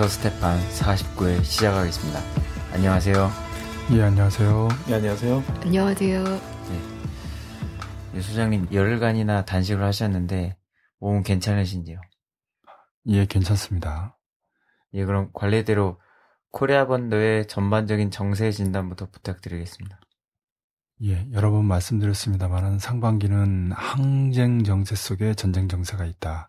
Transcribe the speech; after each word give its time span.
닥터 0.00 0.08
스테판 0.08 0.58
49회 0.70 1.44
시작하겠습니다. 1.44 2.20
안녕하세요. 2.72 3.30
예, 3.92 4.02
안녕하세요. 4.02 4.68
네, 4.88 4.94
안녕하세요. 4.94 5.44
안녕하세요. 5.62 6.24
네. 8.14 8.20
소장님, 8.22 8.68
열흘간이나 8.72 9.44
단식을 9.44 9.84
하셨는데, 9.84 10.56
몸은 11.00 11.22
괜찮으신지요? 11.22 12.00
예, 13.08 13.26
괜찮습니다. 13.26 14.16
예, 14.94 15.04
그럼 15.04 15.28
관례대로 15.34 16.00
코리아 16.50 16.86
반도의 16.86 17.46
전반적인 17.48 18.10
정세 18.10 18.52
진단부터 18.52 19.10
부탁드리겠습니다. 19.10 20.00
예, 21.04 21.28
여러 21.32 21.50
번 21.50 21.66
말씀드렸습니다만은 21.66 22.78
상반기는 22.78 23.72
항쟁 23.72 24.64
정세 24.64 24.94
속에 24.94 25.34
전쟁 25.34 25.68
정세가 25.68 26.06
있다. 26.06 26.48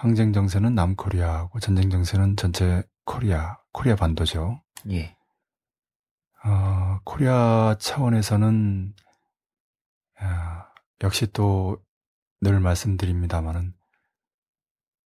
항쟁 0.00 0.32
정세는 0.32 0.74
남코리아하고 0.74 1.60
전쟁 1.60 1.90
정세는 1.90 2.36
전체 2.36 2.82
코리아, 3.04 3.58
코리아 3.72 3.96
반도죠. 3.96 4.62
예. 4.90 5.16
어, 6.44 6.98
코리아 7.04 7.76
차원에서는 7.78 8.94
아, 10.20 10.66
역시 11.02 11.26
또 11.32 11.82
늘 12.42 12.58
말씀드립니다만은 12.58 13.74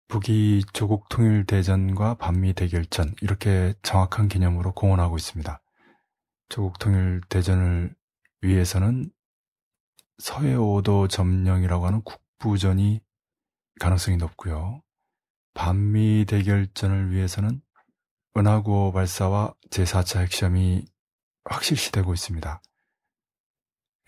북이 0.07 0.67
조국 0.73 1.09
통일 1.09 1.45
대전과 1.47 2.15
반미 2.15 2.53
대결전 2.53 3.17
이렇게 3.23 3.75
정확한 3.83 4.29
개념으로 4.29 4.73
공언하고 4.73 5.17
있습니다. 5.17 5.61
조국 6.49 6.79
통일 6.79 7.23
대전을 7.29 7.93
위해서는 8.43 9.11
서해오도 10.19 11.09
점령이라고 11.09 11.87
하는 11.87 12.03
국부전이 12.03 13.01
가능성이 13.81 14.17
높고요. 14.19 14.84
반미 15.55 16.27
대결전을 16.29 17.13
위해서는 17.13 17.63
은하구호 18.37 18.93
발사와 18.93 19.55
제4차 19.71 20.21
핵시험이 20.21 20.85
확실시되고 21.45 22.13
있습니다. 22.13 22.61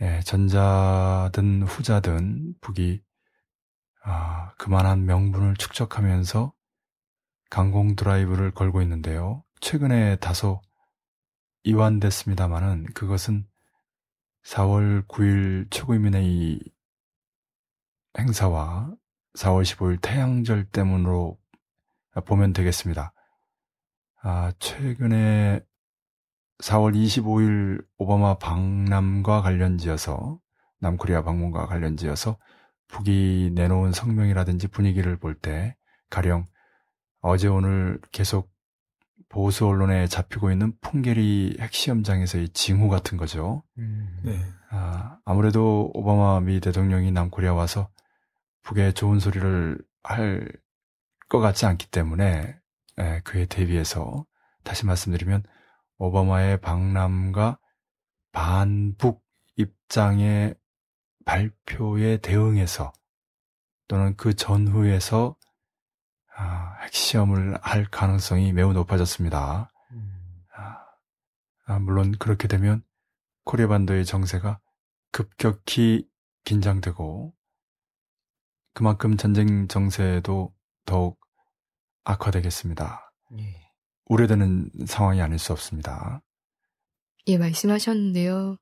예, 0.03 0.21
전자든 0.23 1.63
후자든 1.63 2.55
북이 2.61 3.03
아, 4.03 4.53
그만한 4.59 5.05
명분을 5.07 5.57
축적하면서 5.57 6.53
강공 7.51 7.97
드라이브를 7.97 8.53
걸고 8.53 8.83
있는데요. 8.83 9.45
최근에 9.61 10.17
다소 10.17 10.61
이완됐습니다만은 11.65 12.93
그것은 12.93 13.49
4월 14.45 15.07
9일 15.09 15.71
최고인민회의 15.71 16.61
행사와 18.19 18.95
4월 19.37 19.63
15일 19.63 19.99
태양절 20.01 20.65
때문으로 20.65 21.39
보면 22.25 22.53
되겠습니다. 22.53 23.13
아, 24.23 24.53
최근에 24.59 25.61
4월 26.59 26.95
25일 26.95 27.85
오바마 27.99 28.39
방남과 28.39 29.43
관련지어서 29.43 30.41
남코리아 30.81 31.23
방문과 31.23 31.67
관련지어서 31.67 32.39
북이 32.89 33.51
내놓은 33.55 33.93
성명이라든지 33.93 34.69
분위기를 34.69 35.19
볼 35.19 35.35
때 35.41 35.77
가령 36.09 36.47
어제 37.21 37.49
오늘 37.49 38.01
계속 38.13 38.51
보수 39.29 39.67
언론에 39.67 40.07
잡히고 40.07 40.51
있는 40.51 40.73
풍계리 40.81 41.57
핵시험장에서의 41.61 42.51
징후 42.51 42.89
같은 42.89 43.19
거죠. 43.19 43.65
음. 43.77 44.21
네. 44.25 44.41
아, 44.71 45.19
아무래도 45.25 45.91
오바마 45.95 46.41
미 46.41 46.61
대통령이 46.61 47.11
남코리아 47.11 47.53
와서 47.53 47.91
북에 48.67 48.93
좋은 48.93 49.19
소리를 49.19 49.79
할 50.03 50.67
것 51.29 51.41
같지 51.41 51.67
않기 51.67 51.91
때문에 51.91 52.59
에, 52.99 53.21
그에 53.23 53.47
대비해서 53.47 54.25
다시 54.65 54.87
말씀드리면 54.87 55.45
오바마의 55.99 56.61
방남과 56.61 57.59
반북 58.33 59.25
입장의 59.57 60.55
발표에 61.25 62.19
대응해서 62.19 62.93
또는 63.89 64.15
그 64.17 64.35
전후에서 64.35 65.37
아, 66.37 66.77
핵시험을 66.83 67.59
할 67.63 67.87
가능성이 67.87 68.53
매우 68.53 68.73
높아졌습니다. 68.73 69.73
아, 70.55 70.87
아, 71.67 71.79
물론 71.79 72.13
그렇게 72.19 72.47
되면 72.47 72.85
코리아 73.45 73.69
반도의 73.69 74.05
정세가 74.05 74.61
급격히 75.13 76.09
긴장되고 76.45 77.35
그만큼 78.77 79.17
전쟁 79.17 79.69
정세도 79.69 80.53
더욱 80.85 81.19
악화되겠습니다. 82.05 83.11
예. 83.39 83.71
우려되는 84.05 84.69
상황이 84.87 85.23
아닐 85.23 85.39
수 85.39 85.55
없습니다. 85.55 86.21
예, 87.27 87.39
말씀하셨는데요. 87.39 88.59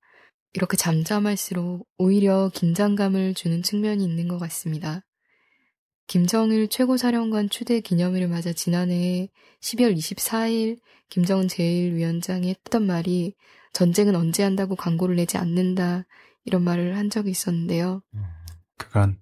이렇게 0.53 0.77
잠잠할수록 0.77 1.89
오히려 1.99 2.49
긴장감을 2.55 3.35
주는 3.35 3.61
측면이 3.61 4.05
있는 4.05 4.29
것 4.29 4.39
같습니다. 4.39 5.01
김정일 6.07 6.69
최고사령관 6.69 7.51
추대 7.51 7.81
기념일을 7.81 8.29
맞아 8.29 8.53
지난해 8.53 9.31
12월 9.63 9.97
24일 9.97 10.79
김정은 11.09 11.49
제1위원장이 11.49 12.51
했던 12.51 12.87
말이 12.87 13.35
전쟁은 13.73 14.15
언제 14.15 14.45
한다고 14.45 14.77
광고를 14.77 15.17
내지 15.17 15.39
않는다 15.39 16.05
이런 16.45 16.63
말을 16.63 16.97
한 16.97 17.11
적이 17.11 17.31
있었는데요. 17.31 18.03
그간 18.79 19.19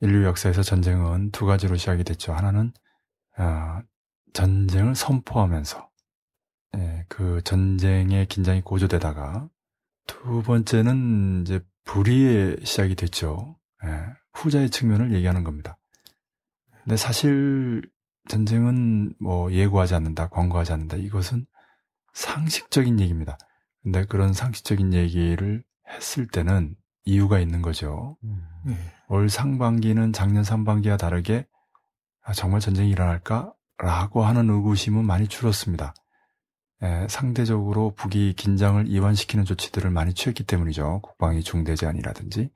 인류 0.00 0.24
역사에서 0.24 0.62
전쟁은 0.62 1.30
두 1.30 1.46
가지로 1.46 1.76
시작이 1.76 2.04
됐죠. 2.04 2.32
하나는 2.32 2.72
아, 3.36 3.82
전쟁을 4.32 4.94
선포하면서 4.94 5.88
예, 6.76 7.06
그 7.08 7.40
전쟁의 7.42 8.26
긴장이 8.26 8.60
고조되다가 8.62 9.48
두 10.06 10.42
번째는 10.42 11.42
이제 11.42 11.60
불의의 11.84 12.58
시작이 12.64 12.94
됐죠. 12.94 13.58
예, 13.84 13.88
후자의 14.34 14.70
측면을 14.70 15.14
얘기하는 15.14 15.44
겁니다. 15.44 15.78
근데 16.84 16.96
사실 16.96 17.82
전쟁은 18.28 19.14
뭐 19.20 19.50
예고하지 19.52 19.94
않는다, 19.94 20.28
광고하지 20.28 20.72
않는다. 20.72 20.96
이것은 20.96 21.46
상식적인 22.12 23.00
얘기입니다. 23.00 23.38
근데 23.82 24.04
그런 24.04 24.32
상식적인 24.32 24.92
얘기를 24.92 25.64
했을 25.88 26.26
때는 26.26 26.74
이유가 27.06 27.38
있는 27.38 27.62
거죠. 27.62 28.16
네. 28.64 28.76
올 29.08 29.30
상반기는 29.30 30.12
작년 30.12 30.44
상반기와 30.44 30.96
다르게 30.96 31.46
아, 32.22 32.32
정말 32.32 32.60
전쟁이 32.60 32.90
일어날까? 32.90 33.54
라고 33.78 34.24
하는 34.24 34.50
의구심은 34.50 35.04
많이 35.04 35.28
줄었습니다. 35.28 35.94
에, 36.82 37.06
상대적으로 37.08 37.94
북이 37.94 38.34
긴장을 38.34 38.84
이완시키는 38.86 39.44
조치들을 39.44 39.90
많이 39.90 40.12
취했기 40.12 40.44
때문이죠. 40.44 41.00
국방위 41.02 41.42
중대제한이라든지, 41.42 42.50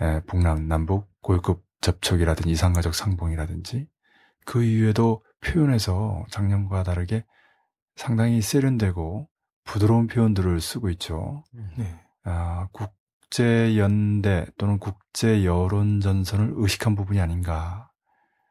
에, 0.00 0.20
북남, 0.26 0.66
남북 0.68 1.08
고위급 1.20 1.62
접촉이라든지 1.82 2.50
이상가족 2.50 2.94
상봉이라든지, 2.94 3.88
그 4.46 4.64
이후에도 4.64 5.22
표현에서 5.40 6.24
작년과 6.30 6.82
다르게 6.84 7.26
상당히 7.94 8.40
세련되고 8.40 9.28
부드러운 9.64 10.06
표현들을 10.06 10.60
쓰고 10.60 10.88
있죠. 10.90 11.44
네. 11.76 12.00
아, 12.24 12.68
국 12.72 12.97
제연대 13.30 14.46
또는 14.56 14.78
국제여론전선을 14.78 16.54
의식한 16.56 16.94
부분이 16.94 17.20
아닌가. 17.20 17.90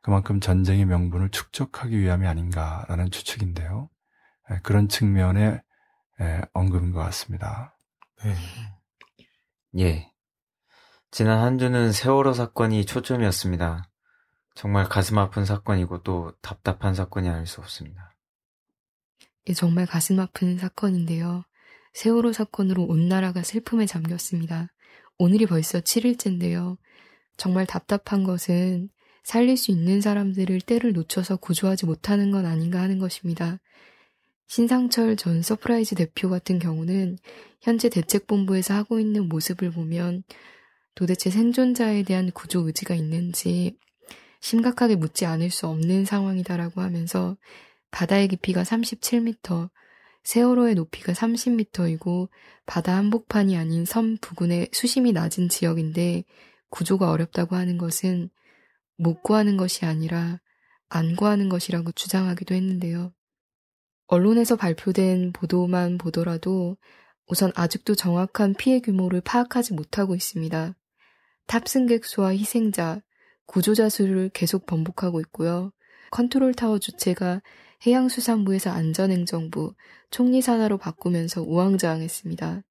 그만큼 0.02 0.40
전쟁의 0.40 0.86
명분을 0.86 1.32
축적하기 1.32 2.00
위함이 2.00 2.28
아닌가라는 2.28 3.12
추측인데요. 3.12 3.90
에, 4.50 4.60
그런 4.64 4.88
측면의 4.88 5.62
에, 6.22 6.42
언급인 6.54 6.92
것 6.92 7.00
같습니다. 7.00 7.78
네. 8.24 8.36
예. 9.80 10.12
지난 11.12 11.40
한 11.40 11.58
주는 11.58 11.92
세월호 11.92 12.34
사건이 12.34 12.86
초점이었습니다. 12.86 13.90
정말 14.56 14.88
가슴 14.90 15.18
아픈 15.18 15.46
사건이고 15.46 16.04
또 16.04 16.34
답답한 16.42 16.96
사건이 16.96 17.30
아닐 17.30 17.46
수 17.46 17.62
없습니다. 17.62 18.16
예, 19.50 19.54
정말 19.54 19.86
가슴 19.86 20.20
아픈 20.20 20.58
사건인데요. 20.58 21.44
세월호 21.94 22.34
사건으로 22.34 22.84
온 22.84 23.08
나라가 23.08 23.44
슬픔에 23.44 23.86
잠겼습니다. 23.86 24.72
오늘이 25.18 25.46
벌써 25.46 25.80
7일째인데요. 25.80 26.78
정말 27.38 27.66
답답한 27.66 28.24
것은 28.24 28.90
살릴 29.24 29.58
수 29.58 29.72
있는 29.72 30.00
사람들을 30.00 30.62
때를 30.62 30.94
놓쳐서 30.94 31.38
구조하지 31.38 31.86
못하는 31.86 32.32
건 32.32 32.46
아닌가 32.46 32.82
하는 32.82 33.00
것입니다. 33.00 33.60
신상철 34.48 35.18
전 35.18 35.42
서프라이즈 35.42 35.96
대표 35.96 36.30
같은 36.30 36.60
경우는 36.60 37.18
현재 37.62 37.90
대책본부에서 37.90 38.74
하고 38.74 39.00
있는 39.00 39.28
모습을 39.28 39.72
보면 39.72 40.24
도대체 40.96 41.30
생존자에 41.30 42.04
대한 42.04 42.32
구조 42.32 42.66
의지가 42.66 42.96
있는지 42.96 43.78
심각하게 44.40 44.96
묻지 44.96 45.26
않을 45.26 45.52
수 45.52 45.68
없는 45.68 46.06
상황이다라고 46.06 46.82
하면서 46.82 47.36
바다의 47.92 48.30
깊이가 48.30 48.64
37m, 48.64 49.70
세월호의 50.28 50.76
높이가 50.76 51.14
30m이고 51.14 52.28
바다 52.66 52.98
한복판이 52.98 53.56
아닌 53.56 53.86
섬 53.86 54.18
부근의 54.18 54.68
수심이 54.74 55.14
낮은 55.14 55.48
지역인데 55.48 56.26
구조가 56.70 57.12
어렵다고 57.12 57.56
하는 57.56 57.78
것은 57.78 58.30
못 58.98 59.24
구하는 59.24 59.56
것이 59.56 59.86
아니라 59.86 60.42
안 60.90 61.16
구하는 61.16 61.48
것이라고 61.48 61.94
주장하기도 61.94 62.56
했는데요. 62.56 63.14
언론에서 64.08 64.58
발표된 64.58 65.32
보도만 65.32 65.98
보더라도 65.98 66.76
우선 67.28 67.54
아직도 67.56 67.96
정확한 67.96 68.54
피해 68.56 68.82
규모를 68.82 69.22
파악하지 69.22 69.76
못하고 69.76 70.14
있습니다. 70.14 70.76
탑승객 71.46 72.04
수와 72.04 72.34
희생자, 72.34 73.02
구조자 73.46 73.88
수를 73.88 74.30
계속 74.34 74.66
번복하고 74.66 75.22
있고요. 75.22 75.72
컨트롤 76.12 76.54
타워 76.54 76.80
주체가 76.80 77.42
해양수산부에서 77.86 78.72
안전행정부, 78.72 79.74
총리 80.10 80.42
산하로 80.42 80.78
바꾸면서 80.78 81.42
우왕좌왕했습니다. 81.44 82.64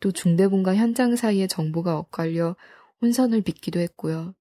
또 0.00 0.12
중대본과 0.12 0.74
현장 0.76 1.16
사이에 1.16 1.46
정보가 1.46 1.98
엇갈려 1.98 2.56
혼선을 3.00 3.42
빚기도 3.42 3.80
했고요. 3.80 4.34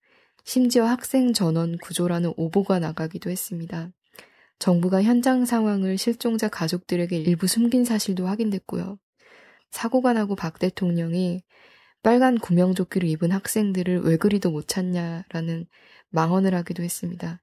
심지어 0.43 0.85
학생 0.85 1.33
전원 1.33 1.77
구조라는 1.77 2.33
오보가 2.37 2.79
나가기도 2.79 3.29
했습니다. 3.29 3.91
정부가 4.59 5.03
현장 5.03 5.45
상황을 5.45 5.97
실종자 5.97 6.47
가족들에게 6.47 7.15
일부 7.17 7.47
숨긴 7.47 7.85
사실도 7.85 8.27
확인됐고요. 8.27 8.97
사고가 9.71 10.13
나고 10.13 10.35
박 10.35 10.57
대통령이 10.57 11.43
빨간 12.01 12.37
구명조끼를 12.37 13.07
입은 13.09 13.31
학생들을 13.31 14.03
왜 14.03 14.17
그리도 14.17 14.51
못 14.51 14.67
찾냐라는 14.67 15.67
망언을 16.09 16.55
하기도 16.55 16.81
했습니다. 16.81 17.41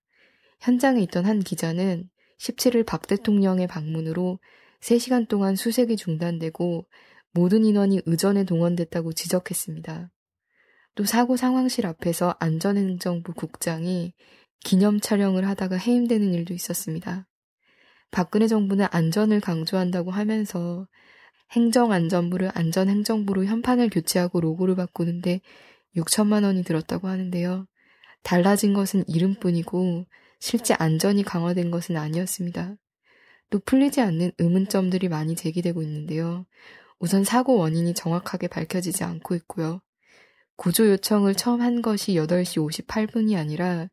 현장에 0.61 1.03
있던 1.03 1.27
한 1.27 1.41
기자는 1.41 2.09
17일 2.45 2.85
박 2.85 3.07
대통령의 3.07 3.67
방문으로 3.67 4.39
3시간 4.81 5.29
동안 5.29 5.57
수색이 5.57 5.97
중단되고 5.97 6.87
모든 7.33 7.65
인원이 7.65 8.03
의전에 8.05 8.45
동원됐다고 8.45 9.13
지적했습니다. 9.15 10.11
또 10.95 11.05
사고 11.05 11.37
상황실 11.37 11.87
앞에서 11.87 12.37
안전행정부 12.39 13.33
국장이 13.33 14.13
기념 14.61 15.01
촬영을 15.01 15.49
하다가 15.49 15.77
해임되는 15.77 16.35
일도 16.35 16.55
있었습니다. 16.55 17.27
박근혜 18.11 18.47
정부는 18.47 18.87
안전을 18.91 19.41
강조한다고 19.41 20.11
하면서 20.11 20.87
행정안전부를 21.53 22.53
안전행정부로 22.55 23.45
현판을 23.45 23.91
교체하고 23.91 24.41
로고를 24.41 24.77
바꾸는데 24.77 25.41
6천만 25.97 26.45
원이 26.45 26.63
들었다고 26.63 27.09
하는데요. 27.09 27.67
달라진 28.23 28.75
것은 28.75 29.05
이름뿐이고 29.09 30.07
실제 30.45 30.75
안전이 30.79 31.23
강화된 31.23 31.71
것은 31.71 31.97
아니었습니다. 31.97 32.75
또 33.49 33.61
풀리지 33.61 34.03
않는 34.03 34.33
의문점들이 34.37 35.09
많이 35.09 35.37
제기되고 35.37 35.81
있는데요. 35.81 36.45
우선 36.99 37.25
사고 37.25 37.57
원인이 37.57 37.95
정확하게 37.95 38.49
밝혀지지 38.49 39.05
않고 39.05 39.37
있고요. 39.37 39.81
구조 40.57 40.87
요청을 40.87 41.35
처음 41.35 41.63
한 41.63 41.81
것이 41.81 42.13
8시 42.13 42.87
58분이 42.87 43.39
아니라 43.39 43.89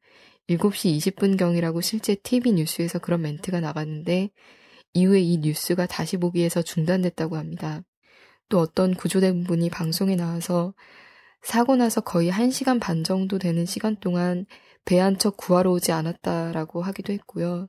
7시 0.49 0.97
20분경이라고 1.15 1.81
실제 1.81 2.15
TV 2.15 2.51
뉴스에서 2.51 2.99
그런 2.99 3.21
멘트가 3.21 3.61
나갔는데 3.61 4.31
이후에 4.93 5.21
이 5.21 5.37
뉴스가 5.37 5.85
다시 5.85 6.17
보기에서 6.17 6.63
중단됐다고 6.63 7.37
합니다. 7.37 7.81
또 8.49 8.59
어떤 8.59 8.93
구조된 8.93 9.45
분이 9.45 9.69
방송에 9.69 10.17
나와서 10.17 10.73
사고 11.43 11.77
나서 11.77 12.01
거의 12.01 12.29
1시간 12.29 12.81
반 12.81 13.05
정도 13.05 13.39
되는 13.39 13.65
시간 13.65 13.95
동안 14.01 14.45
배한 14.85 15.17
척 15.17 15.37
구하러 15.37 15.71
오지 15.71 15.91
않았다라고 15.91 16.81
하기도 16.81 17.13
했고요. 17.13 17.67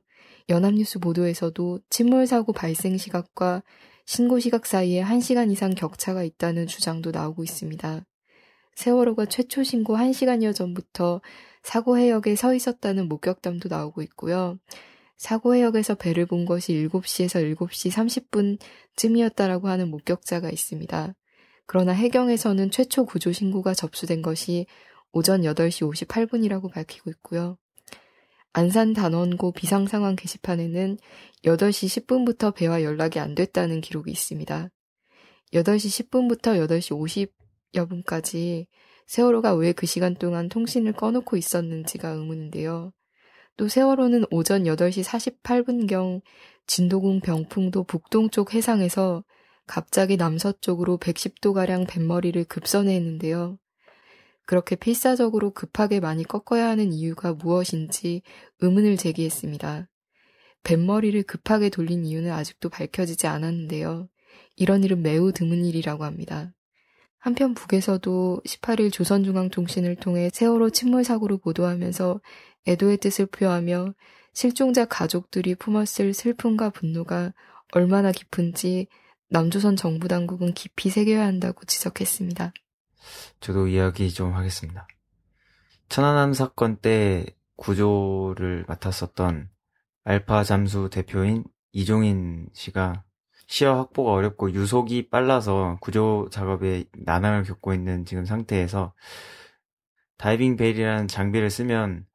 연합뉴스 0.49 0.99
보도에서도 0.99 1.79
침몰 1.89 2.27
사고 2.27 2.53
발생 2.53 2.97
시각과 2.97 3.63
신고 4.05 4.39
시각 4.39 4.65
사이에 4.65 5.03
1시간 5.03 5.51
이상 5.51 5.71
격차가 5.71 6.23
있다는 6.23 6.67
주장도 6.67 7.11
나오고 7.11 7.43
있습니다. 7.43 8.03
세월호가 8.75 9.27
최초 9.27 9.63
신고 9.63 9.95
1시간여 9.95 10.53
전부터 10.53 11.21
사고 11.61 11.97
해역에 11.97 12.35
서 12.35 12.53
있었다는 12.53 13.07
목격담도 13.07 13.69
나오고 13.69 14.01
있고요. 14.03 14.57
사고 15.15 15.55
해역에서 15.55 15.95
배를 15.95 16.25
본 16.25 16.45
것이 16.45 16.73
7시에서 16.73 17.55
7시 17.55 18.59
30분쯤이었다라고 18.97 19.65
하는 19.65 19.89
목격자가 19.89 20.49
있습니다. 20.49 21.13
그러나 21.65 21.93
해경에서는 21.93 22.71
최초 22.71 23.05
구조 23.05 23.31
신고가 23.31 23.73
접수된 23.73 24.21
것이 24.21 24.65
오전 25.13 25.41
8시 25.43 26.07
58분이라고 26.07 26.71
밝히고 26.71 27.09
있고요. 27.11 27.57
안산 28.51 28.93
단원고 28.93 29.53
비상 29.53 29.87
상황 29.87 30.15
게시판에는 30.15 30.97
8시 31.45 32.05
10분부터 32.05 32.53
배와 32.53 32.83
연락이 32.83 33.19
안 33.19 33.35
됐다는 33.35 33.81
기록이 33.81 34.11
있습니다. 34.11 34.69
8시 35.53 36.09
10분부터 36.09 36.67
8시 36.67 37.29
50여 37.73 37.89
분까지 37.89 38.67
세월호가 39.07 39.53
왜 39.55 39.73
그 39.73 39.85
시간 39.85 40.15
동안 40.15 40.49
통신을 40.49 40.93
꺼놓고 40.93 41.37
있었는지가 41.37 42.09
의문인데요. 42.09 42.91
또 43.55 43.67
세월호는 43.67 44.25
오전 44.31 44.63
8시 44.63 45.03
48분경 45.43 46.21
진도군 46.65 47.19
병풍도 47.21 47.83
북동쪽 47.83 48.53
해상에서 48.53 49.23
갑자기 49.67 50.17
남서쪽으로 50.17 50.97
110도가량 50.97 51.87
뱃머리를 51.87 52.43
급선회했는데요. 52.45 53.57
그렇게 54.45 54.75
필사적으로 54.75 55.51
급하게 55.51 55.99
많이 55.99 56.23
꺾어야 56.23 56.67
하는 56.67 56.91
이유가 56.91 57.33
무엇인지 57.33 58.21
의문을 58.59 58.97
제기했습니다. 58.97 59.89
뱃머리를 60.63 61.21
급하게 61.23 61.69
돌린 61.69 62.05
이유는 62.05 62.31
아직도 62.31 62.69
밝혀지지 62.69 63.27
않았는데요. 63.27 64.07
이런 64.55 64.83
일은 64.83 65.01
매우 65.01 65.31
드문 65.31 65.65
일이라고 65.65 66.03
합니다. 66.03 66.53
한편 67.19 67.53
북에서도 67.53 68.41
18일 68.45 68.91
조선중앙통신을 68.91 69.95
통해 69.95 70.29
세월호 70.33 70.71
침몰 70.71 71.03
사고를 71.03 71.37
보도하면서 71.37 72.21
애도의 72.67 72.97
뜻을 72.97 73.27
표하며 73.27 73.93
실종자 74.33 74.85
가족들이 74.85 75.55
품었을 75.55 76.13
슬픔과 76.13 76.71
분노가 76.71 77.33
얼마나 77.71 78.11
깊은지 78.11 78.87
남조선 79.29 79.75
정부 79.75 80.07
당국은 80.07 80.53
깊이 80.53 80.89
새겨야 80.89 81.23
한다고 81.23 81.65
지적했습니다. 81.65 82.53
저도 83.39 83.67
이야기 83.67 84.11
좀 84.11 84.33
하겠습니다. 84.33 84.87
천안함 85.89 86.33
사건 86.33 86.77
때 86.77 87.25
구조를 87.55 88.65
맡았었던 88.67 89.49
알파 90.03 90.43
잠수 90.43 90.89
대표인 90.91 91.43
이종인 91.71 92.47
씨가 92.53 93.03
시야 93.47 93.75
확보가 93.75 94.11
어렵고 94.11 94.51
유속이 94.51 95.09
빨라서 95.09 95.77
구조 95.81 96.27
작업에 96.31 96.85
난항을 96.93 97.43
겪고 97.43 97.73
있는 97.73 98.05
지금 98.05 98.25
상태에서 98.25 98.93
다이빙 100.17 100.57
벨이라는 100.57 101.07
장비를 101.07 101.49
쓰면 101.49 102.05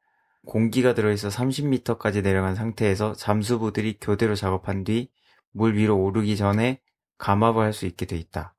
공기가 0.47 0.95
들어있어 0.95 1.29
30m까지 1.29 2.23
내려간 2.23 2.55
상태에서 2.55 3.13
잠수부들이 3.15 3.99
교대로 4.01 4.35
작업한 4.35 4.85
뒤 4.85 5.11
물 5.53 5.77
위로 5.77 5.97
오르기 5.99 6.37
전에 6.37 6.81
감압을 7.19 7.65
할 7.65 7.73
수 7.73 7.87
있게 7.87 8.07
돼 8.07 8.17
있다. 8.17 8.55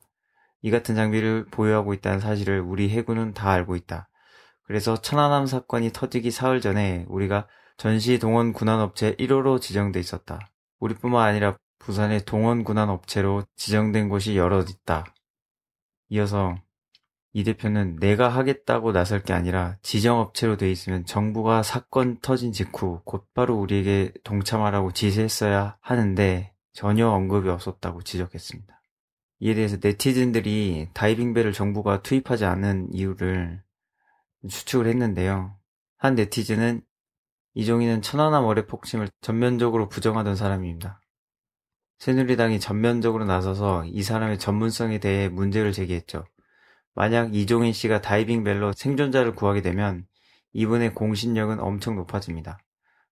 이 0.61 0.71
같은 0.71 0.95
장비를 0.95 1.45
보유하고 1.51 1.93
있다는 1.93 2.19
사실을 2.19 2.59
우리 2.59 2.89
해군은 2.89 3.33
다 3.33 3.51
알고 3.51 3.75
있다. 3.75 4.09
그래서 4.63 5.01
천안함 5.01 5.45
사건이 5.47 5.91
터지기 5.93 6.31
사흘 6.31 6.61
전에 6.61 7.05
우리가 7.07 7.47
전시 7.77 8.19
동원 8.19 8.53
군환 8.53 8.79
업체 8.79 9.15
1호로 9.15 9.61
지정돼 9.61 9.99
있었다. 9.99 10.39
우리뿐만 10.79 11.27
아니라 11.27 11.57
부산의 11.79 12.25
동원 12.25 12.63
군환 12.63 12.89
업체로 12.89 13.43
지정된 13.55 14.09
곳이 14.09 14.37
여러 14.37 14.59
있다. 14.61 15.05
이어서 16.09 16.55
이 17.31 17.43
대표는 17.43 17.97
내가 17.97 18.27
하겠다고 18.27 18.91
나설 18.91 19.21
게 19.21 19.33
아니라 19.33 19.77
지정업체로 19.81 20.57
돼 20.57 20.69
있으면 20.71 21.05
정부가 21.05 21.63
사건 21.63 22.19
터진 22.19 22.51
직후 22.51 23.01
곧바로 23.05 23.55
우리에게 23.55 24.11
동참하라고 24.23 24.91
지시했어야 24.91 25.77
하는데 25.79 26.53
전혀 26.73 27.07
언급이 27.07 27.49
없었다고 27.49 28.01
지적했습니다. 28.01 28.78
이에 29.39 29.53
대해서 29.53 29.77
네티즌들이 29.81 30.89
다이빙벨을 30.93 31.53
정부가 31.53 32.01
투입하지 32.01 32.45
않는 32.45 32.89
이유를 32.93 33.61
추측을 34.47 34.87
했는데요. 34.87 35.55
한 35.97 36.15
네티즌은 36.15 36.81
이종희는 37.53 38.01
천안함 38.01 38.45
어뢰 38.45 38.65
폭침을 38.65 39.09
전면적으로 39.21 39.89
부정하던 39.89 40.35
사람입니다. 40.35 41.01
새누리당이 41.99 42.59
전면적으로 42.59 43.25
나서서 43.25 43.85
이 43.85 44.03
사람의 44.03 44.39
전문성에 44.39 44.99
대해 44.99 45.27
문제를 45.27 45.73
제기했죠. 45.73 46.25
만약 46.95 47.35
이종인 47.35 47.73
씨가 47.73 48.01
다이빙 48.01 48.43
벨로 48.43 48.71
생존자를 48.73 49.35
구하게 49.35 49.61
되면 49.61 50.05
이분의 50.53 50.95
공신력은 50.95 51.59
엄청 51.59 51.95
높아집니다. 51.95 52.59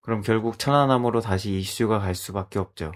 그럼 0.01 0.21
결국 0.21 0.59
천안함으로 0.59 1.21
다시 1.21 1.59
이슈가 1.59 1.99
갈 1.99 2.15
수밖에 2.15 2.59
없죠. 2.59 2.93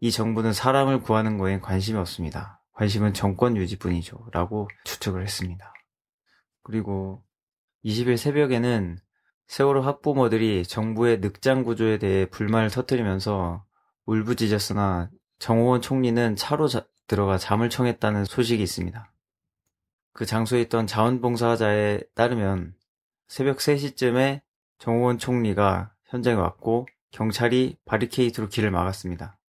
이 0.00 0.10
정부는 0.10 0.52
사람을 0.54 1.02
구하는 1.02 1.36
거에 1.36 1.60
관심이 1.60 1.98
없습니다. 1.98 2.62
관심은 2.72 3.12
정권 3.12 3.56
유지뿐이죠. 3.56 4.28
라고 4.32 4.68
추측을 4.84 5.22
했습니다. 5.22 5.74
그리고 6.62 7.22
20일 7.84 8.16
새벽에는 8.16 8.98
세월호 9.46 9.82
학부모들이 9.82 10.64
정부의 10.64 11.20
늑장 11.20 11.64
구조에 11.64 11.98
대해 11.98 12.24
불만을 12.26 12.70
터뜨리면서 12.70 13.64
울부짖었으나 14.06 15.10
정호원 15.38 15.82
총리는 15.82 16.36
차로 16.36 16.68
자, 16.68 16.86
들어가 17.06 17.36
잠을 17.36 17.68
청했다는 17.68 18.24
소식이 18.24 18.62
있습니다. 18.62 19.12
그 20.12 20.24
장소에 20.24 20.62
있던 20.62 20.86
자원봉사자에 20.86 22.00
따르면 22.14 22.74
새벽 23.28 23.58
3시쯤에 23.58 24.40
정호원 24.78 25.18
총리가 25.18 25.92
현장에 26.04 26.40
왔고 26.40 26.86
경찰이 27.10 27.76
바리케이트로 27.84 28.48
길을 28.48 28.70
막았습니다. 28.70 29.39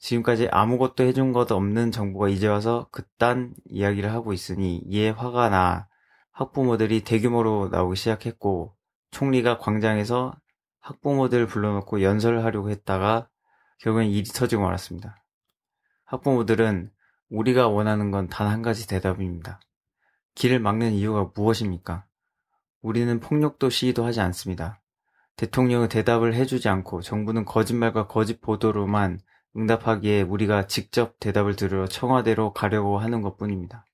지금까지 0.00 0.48
아무것도 0.50 1.04
해준 1.04 1.32
것 1.32 1.52
없는 1.52 1.92
정부가 1.92 2.28
이제 2.28 2.48
와서 2.48 2.88
그딴 2.90 3.54
이야기를 3.66 4.12
하고 4.12 4.32
있으니 4.32 4.82
이에 4.86 5.10
화가 5.10 5.50
나 5.50 5.88
학부모들이 6.32 7.02
대규모로 7.04 7.68
나오기 7.70 7.96
시작했고 7.96 8.74
총리가 9.10 9.58
광장에서 9.58 10.32
학부모들 10.80 11.46
불러놓고 11.46 12.02
연설을 12.02 12.44
하려고 12.44 12.70
했다가 12.70 13.28
결국엔 13.78 14.08
일이 14.10 14.24
터지고 14.24 14.62
말았습니다. 14.62 15.22
학부모들은 16.06 16.90
우리가 17.30 17.68
원하는 17.68 18.10
건 18.10 18.28
단 18.28 18.48
한 18.48 18.62
가지 18.62 18.88
대답입니다. 18.88 19.60
길을 20.34 20.60
막는 20.60 20.92
이유가 20.92 21.30
무엇입니까? 21.34 22.06
우리는 22.82 23.20
폭력도 23.20 23.68
시위도 23.68 24.04
하지 24.04 24.20
않습니다. 24.20 24.80
대통령은 25.36 25.88
대답을 25.88 26.34
해주지 26.34 26.68
않고 26.68 27.02
정부는 27.02 27.44
거짓말과 27.44 28.06
거짓 28.06 28.40
보도로만 28.40 29.20
응답하기에 29.56 30.22
우리가 30.22 30.66
직접 30.66 31.18
대답을 31.18 31.56
들으러 31.56 31.86
청와대로 31.86 32.52
가려고 32.52 32.98
하는 32.98 33.22
것 33.22 33.36
뿐입니다. 33.36 33.86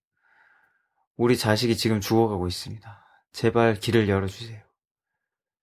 우리 1.16 1.36
자식이 1.36 1.76
지금 1.76 2.00
죽어가고 2.00 2.46
있습니다. 2.46 3.04
제발 3.32 3.74
길을 3.74 4.08
열어주세요. 4.08 4.62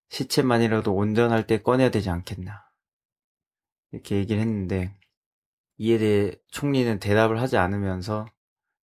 시체만이라도 0.10 0.94
온전할 0.94 1.48
때 1.48 1.62
꺼내야 1.62 1.90
되지 1.90 2.10
않겠나. 2.10 2.64
이렇게 3.92 4.16
얘기를 4.18 4.42
했는데, 4.42 4.96
이에 5.78 5.98
대해 5.98 6.32
총리는 6.50 7.00
대답을 7.00 7.40
하지 7.40 7.58
않으면서, 7.58 8.26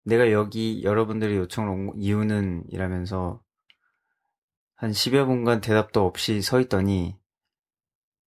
내가 0.04 0.32
여기 0.32 0.84
여러분들의 0.84 1.38
요청을 1.38 1.70
온 1.70 1.92
이유는 1.96 2.64
이라면서, 2.70 3.44
한 4.76 4.92
10여 4.92 5.26
분간 5.26 5.62
대답도 5.62 6.06
없이 6.06 6.42
서 6.42 6.60
있더니, 6.62 7.19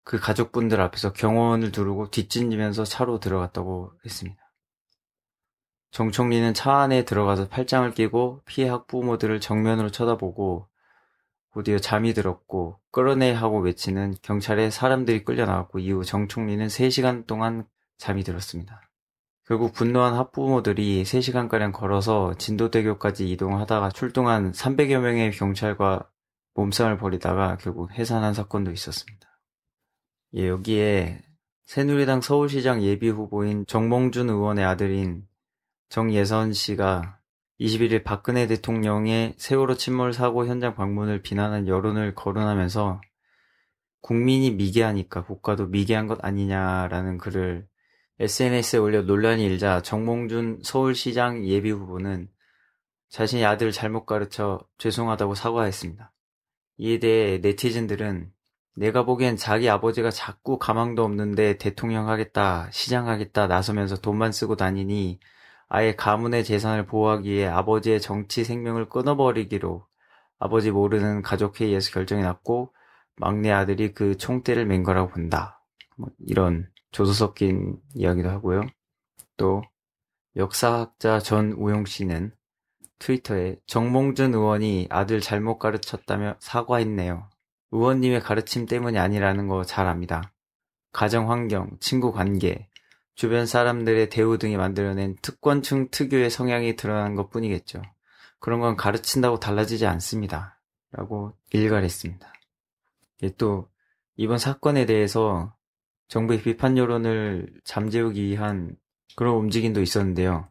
그 0.05 0.19
가족분들 0.19 0.81
앞에서 0.81 1.13
경호원을 1.13 1.73
두르고 1.73 2.11
뒷짐지면서 2.11 2.85
차로 2.85 3.21
들어갔다고 3.21 3.93
했습니다. 4.05 4.43
정 5.91 6.11
총리는 6.11 6.55
차 6.55 6.77
안에 6.77 7.05
들어가서 7.05 7.49
팔짱을 7.49 7.93
끼고 7.93 8.43
피해 8.47 8.69
학부모들을 8.69 9.41
정면으로 9.41 9.91
쳐다보고 9.91 10.69
곧이어 11.51 11.79
잠이 11.79 12.15
들었고 12.15 12.81
끌어내 12.91 13.33
하고 13.33 13.61
외치는 13.61 14.15
경찰에 14.23 14.71
사람들이 14.71 15.25
끌려 15.25 15.45
나왔고 15.45 15.81
이후 15.81 16.03
정 16.03 16.29
총리는 16.29 16.67
3시간 16.67 17.27
동안 17.27 17.67
잠이 17.99 18.25
들었습니다. 18.25 18.81
결국 19.45 19.75
분노한 19.75 20.15
학부모들이 20.15 21.03
3시간가량 21.03 21.73
걸어서 21.73 22.33
진도대교까지 22.39 23.31
이동하다가 23.31 23.91
출동한 23.91 24.53
300여 24.53 25.01
명의 25.01 25.31
경찰과 25.31 26.09
몸싸움을 26.55 26.97
벌이다가 26.97 27.59
결국 27.59 27.91
해산한 27.93 28.33
사건도 28.33 28.71
있었습니다. 28.71 29.32
예, 30.35 30.49
여기에 30.49 31.23
새누리당 31.67 32.23
서울시장 32.23 32.83
예비 32.83 33.11
후보인 33.11 33.67
정몽준 33.67 34.31
의원의 34.31 34.65
아들인 34.65 35.27
정예선 35.91 36.55
씨가 36.55 37.19
21일 37.61 38.03
박근혜 38.03 38.47
대통령의 38.47 39.35
세월호 39.37 39.77
침몰 39.77 40.15
사고 40.15 40.47
현장 40.47 40.75
방문을 40.75 41.21
비난한 41.21 41.69
여론을 41.69 42.15
거론하면서 42.15 43.03
국민이 44.01 44.51
미개하니까 44.53 45.25
국가도 45.25 45.67
미개한 45.67 46.07
것 46.07 46.25
아니냐라는 46.25 47.19
글을 47.19 47.69
SNS에 48.19 48.79
올려 48.79 49.03
논란이 49.03 49.45
일자 49.45 49.83
정몽준 49.83 50.61
서울시장 50.63 51.47
예비 51.47 51.71
후보는 51.71 52.29
자신의 53.11 53.45
아들을 53.45 53.73
잘못 53.73 54.07
가르쳐 54.07 54.67
죄송하다고 54.79 55.35
사과했습니다. 55.35 56.11
이에 56.79 56.99
대해 56.99 57.39
네티즌들은 57.39 58.33
내가 58.75 59.05
보기엔 59.05 59.37
자기 59.37 59.69
아버지가 59.69 60.11
자꾸 60.11 60.59
가망도 60.59 61.05
없는데 61.05 61.59
대통령 61.59 62.09
하겠다, 62.09 62.69
시장 62.71 63.09
하겠다 63.09 63.47
나서면서 63.47 64.01
돈만 64.01 64.33
쓰고 64.33 64.57
다니니 64.57 65.21
아예 65.69 65.95
가문의 65.95 66.45
재산을 66.45 66.87
보호하기 66.87 67.31
위해 67.31 67.47
아버지의 67.47 68.01
정치 68.01 68.45
생명을 68.45 68.89
끊어버리기로 68.89 69.87
아버지 70.39 70.71
모르는 70.71 71.23
가족회의에서 71.23 71.93
결정이 71.93 72.23
났고 72.23 72.75
막내 73.17 73.51
아들이 73.51 73.93
그 73.95 74.17
총대를 74.17 74.67
맨 74.67 74.83
거라고 74.83 75.11
본다. 75.11 75.63
뭐 75.97 76.09
이런 76.27 76.69
조소 76.91 77.13
섞인 77.13 77.79
이야기도 77.95 78.29
하고요. 78.29 78.67
또 79.37 79.63
역사학자 80.37 81.21
전 81.21 81.53
우용 81.53 81.85
씨는 81.85 82.35
트위터에 82.99 83.57
정몽준 83.67 84.35
의원이 84.35 84.89
아들 84.91 85.21
잘못 85.21 85.59
가르쳤다며 85.59 86.37
사과했네요. 86.39 87.29
의원님의 87.73 88.21
가르침 88.21 88.67
때문이 88.67 88.99
아니라는 88.99 89.49
거 89.49 89.65
잘 89.65 89.87
압니다. 89.87 90.33
가정 90.93 91.31
환경, 91.31 91.71
친구 91.81 92.13
관계, 92.13 92.69
주변 93.15 93.47
사람들의 93.47 94.11
대우 94.11 94.39
등이 94.39 94.57
만들어낸 94.57 95.17
특권층 95.23 95.89
특유의 95.91 96.31
성향이 96.31 96.77
드러난 96.77 97.15
것 97.15 97.31
뿐이겠죠. 97.31 97.83
그런 98.39 98.61
건 98.61 98.77
가르친다고 98.77 99.39
달라지지 99.41 99.87
않습니다. 99.87 100.61
라고 100.91 101.33
일갈했습니다. 101.53 102.33
예, 103.23 103.31
또, 103.37 103.69
이번 104.17 104.39
사건에 104.39 104.85
대해서 104.85 105.55
정부의 106.09 106.43
비판 106.43 106.77
여론을 106.77 107.61
잠재우기 107.65 108.23
위한 108.23 108.77
그런 109.17 109.37
움직임도 109.37 109.81
있었는데요. 109.81 110.49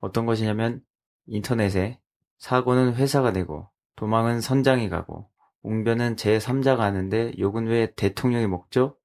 어떤 0.00 0.26
것이냐면, 0.26 0.82
인터넷에 1.26 1.98
사고는 2.38 2.94
회사가 2.94 3.32
되고, 3.32 3.68
도망은 3.96 4.40
선장이 4.40 4.88
가고, 4.88 5.28
웅변은 5.66 6.14
제3자가 6.14 6.78
하는데 6.78 7.32
욕은 7.38 7.66
왜 7.66 7.92
대통령이 7.96 8.46
먹죠? 8.46 8.96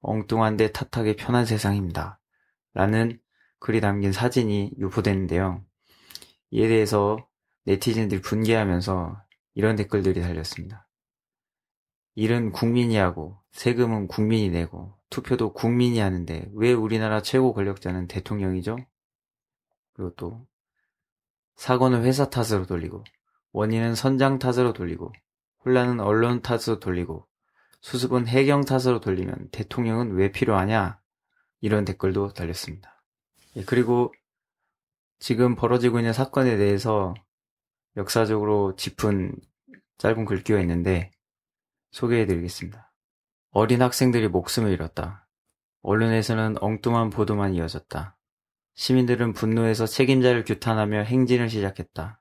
엉뚱한데 0.00 0.72
탓하기 0.72 1.16
편한 1.16 1.44
세상입니다. 1.44 2.18
라는 2.72 3.20
글이 3.58 3.82
담긴 3.82 4.12
사진이 4.12 4.72
유포됐는데요. 4.78 5.62
이에 6.50 6.68
대해서 6.68 7.18
네티즌들이 7.64 8.22
분개하면서 8.22 9.22
이런 9.54 9.76
댓글들이 9.76 10.22
달렸습니다. 10.22 10.88
일은 12.14 12.52
국민이 12.52 12.96
하고 12.96 13.38
세금은 13.52 14.08
국민이 14.08 14.48
내고 14.48 14.94
투표도 15.10 15.52
국민이 15.52 15.98
하는데 15.98 16.48
왜 16.54 16.72
우리나라 16.72 17.20
최고 17.20 17.52
권력자는 17.52 18.08
대통령이죠? 18.08 18.78
그리고 19.92 20.14
또 20.14 20.46
사고는 21.56 22.04
회사 22.04 22.30
탓으로 22.30 22.66
돌리고 22.66 23.04
원인은 23.52 23.94
선장 23.94 24.38
탓으로 24.38 24.72
돌리고 24.72 25.12
혼란은 25.64 26.00
언론 26.00 26.42
탓으로 26.42 26.78
돌리고 26.80 27.26
수습은 27.80 28.26
해경 28.26 28.64
탓으로 28.64 29.00
돌리면 29.00 29.50
대통령은 29.50 30.12
왜 30.12 30.30
필요하냐? 30.32 31.00
이런 31.60 31.84
댓글도 31.84 32.32
달렸습니다. 32.34 33.02
예, 33.56 33.64
그리고 33.64 34.12
지금 35.18 35.56
벌어지고 35.56 35.98
있는 35.98 36.12
사건에 36.12 36.56
대해서 36.56 37.14
역사적으로 37.96 38.76
짚은 38.76 39.34
짧은 39.98 40.24
글귀가 40.24 40.60
있는데 40.60 41.10
소개해 41.90 42.26
드리겠습니다. 42.26 42.92
어린 43.50 43.82
학생들이 43.82 44.28
목숨을 44.28 44.70
잃었다. 44.70 45.26
언론에서는 45.82 46.56
엉뚱한 46.60 47.10
보도만 47.10 47.54
이어졌다. 47.54 48.16
시민들은 48.74 49.32
분노해서 49.32 49.86
책임자를 49.86 50.44
규탄하며 50.44 51.02
행진을 51.02 51.48
시작했다. 51.48 52.20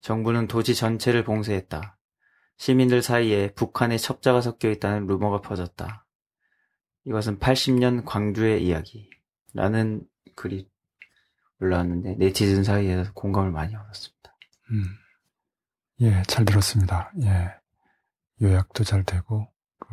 정부는 0.00 0.48
도시 0.48 0.74
전체를 0.74 1.22
봉쇄했다. 1.22 1.95
시민들 2.56 3.02
사이에 3.02 3.52
북한의 3.54 3.98
첩자가 3.98 4.40
섞여 4.40 4.70
있다는 4.70 5.06
루머가 5.06 5.40
퍼졌다. 5.40 6.06
이것은 7.04 7.38
80년 7.38 8.04
광주의 8.04 8.64
이야기. 8.64 9.10
라는 9.54 10.02
글이 10.34 10.68
올라왔는데 11.60 12.16
네티즌 12.16 12.64
사이에서 12.64 13.12
공감을 13.14 13.50
많이 13.50 13.74
얻었습니다. 13.74 14.36
음. 14.70 14.84
예, 16.00 16.22
잘 16.26 16.44
들었습니다. 16.44 17.10
예. 17.22 17.54
요약도 18.42 18.84
잘 18.84 19.02
되고, 19.04 19.50
그, 19.78 19.88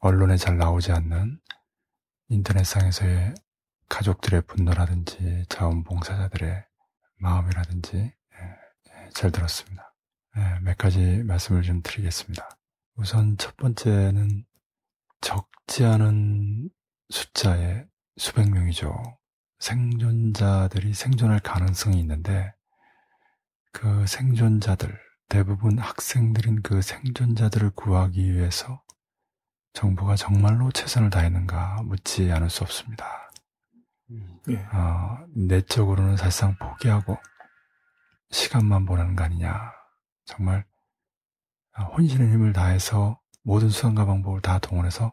언론에 0.00 0.36
잘 0.36 0.58
나오지 0.58 0.92
않는 0.92 1.40
인터넷상에서의 2.28 3.34
가족들의 3.88 4.42
분노라든지 4.42 5.44
자원봉사자들의 5.48 6.64
마음이라든지 7.16 7.96
예, 7.96 8.12
예, 8.90 9.10
잘 9.14 9.32
들었습니다. 9.32 9.87
네, 10.36 10.60
몇 10.60 10.76
가지 10.78 11.22
말씀을 11.24 11.62
좀 11.62 11.82
드리겠습니다. 11.82 12.48
우선 12.94 13.36
첫 13.38 13.56
번째는 13.56 14.44
적지 15.20 15.84
않은 15.84 16.70
숫자의 17.10 17.86
수백 18.16 18.50
명이죠. 18.50 18.94
생존자들이 19.58 20.94
생존할 20.94 21.40
가능성이 21.40 22.00
있는데 22.00 22.52
그 23.72 24.06
생존자들, 24.06 24.98
대부분 25.28 25.78
학생들인 25.78 26.62
그 26.62 26.82
생존자들을 26.82 27.70
구하기 27.70 28.32
위해서 28.32 28.82
정부가 29.72 30.16
정말로 30.16 30.70
최선을 30.72 31.10
다했는가 31.10 31.82
묻지 31.84 32.32
않을 32.32 32.50
수 32.50 32.64
없습니다. 32.64 33.30
네. 34.46 34.56
어, 34.72 35.18
내적으로는 35.34 36.16
사실상 36.16 36.56
포기하고 36.56 37.18
시간만 38.30 38.86
보내는 38.86 39.16
거 39.16 39.24
아니냐. 39.24 39.77
정말 40.28 40.66
혼신의 41.96 42.30
힘을 42.32 42.52
다해서 42.52 43.18
모든 43.42 43.70
수단과 43.70 44.04
방법을 44.04 44.42
다 44.42 44.58
동원해서 44.58 45.12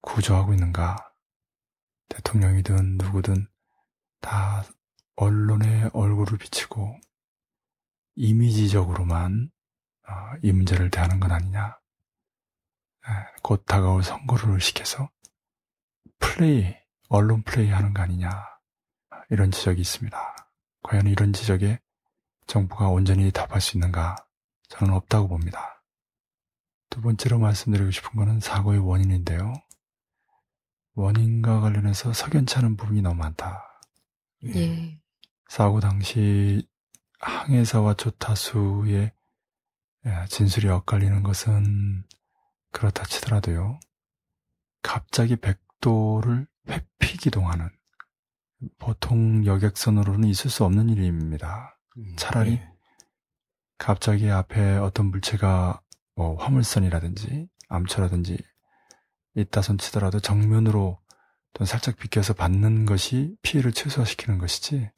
구조하고 0.00 0.54
있는가? 0.54 1.12
대통령이든 2.08 2.98
누구든 2.98 3.48
다 4.20 4.64
언론에 5.16 5.90
얼굴을 5.92 6.38
비치고 6.38 6.96
이미지적으로만 8.14 9.50
아, 10.04 10.36
이 10.42 10.52
문제를 10.52 10.90
대하는 10.90 11.18
건 11.18 11.32
아니냐. 11.32 11.76
곧 13.42 13.64
다가올 13.66 14.04
선거를 14.04 14.60
시켜서 14.60 15.10
플레이, 16.20 16.76
언론 17.08 17.42
플레이 17.42 17.70
하는 17.70 17.94
거 17.94 18.02
아니냐. 18.02 18.30
이런 19.30 19.50
지적이 19.50 19.80
있습니다. 19.80 20.36
과연 20.82 21.06
이런 21.08 21.32
지적에 21.32 21.80
정부가 22.46 22.88
온전히 22.88 23.30
답할 23.30 23.60
수 23.60 23.76
있는가? 23.76 24.16
저는 24.68 24.94
없다고 24.94 25.28
봅니다. 25.28 25.84
두 26.90 27.00
번째로 27.00 27.38
말씀드리고 27.38 27.90
싶은 27.90 28.16
것은 28.16 28.40
사고의 28.40 28.80
원인인데요. 28.80 29.54
원인과 30.94 31.60
관련해서 31.60 32.12
석연치 32.12 32.58
않은 32.58 32.76
부분이 32.76 33.02
너무 33.02 33.16
많다. 33.16 33.62
예. 34.54 35.00
사고 35.48 35.80
당시 35.80 36.68
항해사와 37.20 37.94
조타수의 37.94 39.12
예, 40.04 40.26
진술이 40.28 40.68
엇갈리는 40.68 41.22
것은 41.22 42.04
그렇다 42.72 43.04
치더라도요. 43.04 43.78
갑자기 44.82 45.36
백도를 45.36 46.46
회피 46.68 47.16
기동하는 47.18 47.70
보통 48.78 49.46
여객선으로는 49.46 50.28
있을 50.28 50.50
수 50.50 50.64
없는 50.64 50.88
일입니다. 50.88 51.78
음, 51.98 52.14
차라리 52.16 52.52
네. 52.52 52.72
갑자기 53.78 54.30
앞에 54.30 54.76
어떤 54.76 55.06
물체가 55.06 55.80
뭐 56.14 56.36
화물선이라든지 56.36 57.48
암초라든지 57.68 58.38
있다손 59.34 59.78
치더라도 59.78 60.20
정면으로 60.20 61.00
또 61.54 61.64
살짝 61.64 61.96
비껴서 61.96 62.34
받는 62.34 62.86
것이 62.86 63.36
피해를 63.42 63.72
최소화시키는 63.72 64.38
것이지 64.38 64.90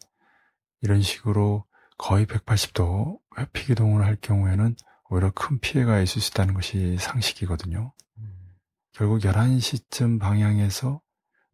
이런 0.82 1.02
식으로 1.02 1.64
거의 1.96 2.26
180도 2.26 3.18
회피 3.38 3.66
기동을 3.66 4.04
할 4.04 4.16
경우에는 4.16 4.76
오히려 5.08 5.30
큰 5.32 5.58
피해가 5.60 6.00
있을 6.00 6.20
수 6.20 6.30
있다는 6.30 6.54
것이 6.54 6.96
상식이거든요. 6.98 7.92
결국 8.92 9.20
11시쯤 9.20 10.20
방향에서 10.20 11.00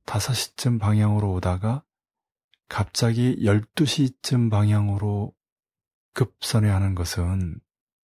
5시쯤 0.06 0.80
방향으로 0.80 1.32
오다가 1.32 1.82
갑자기 2.70 3.36
12시쯤 3.42 4.48
방향으로 4.48 5.34
급선회하는 6.14 6.94
것은 6.94 7.58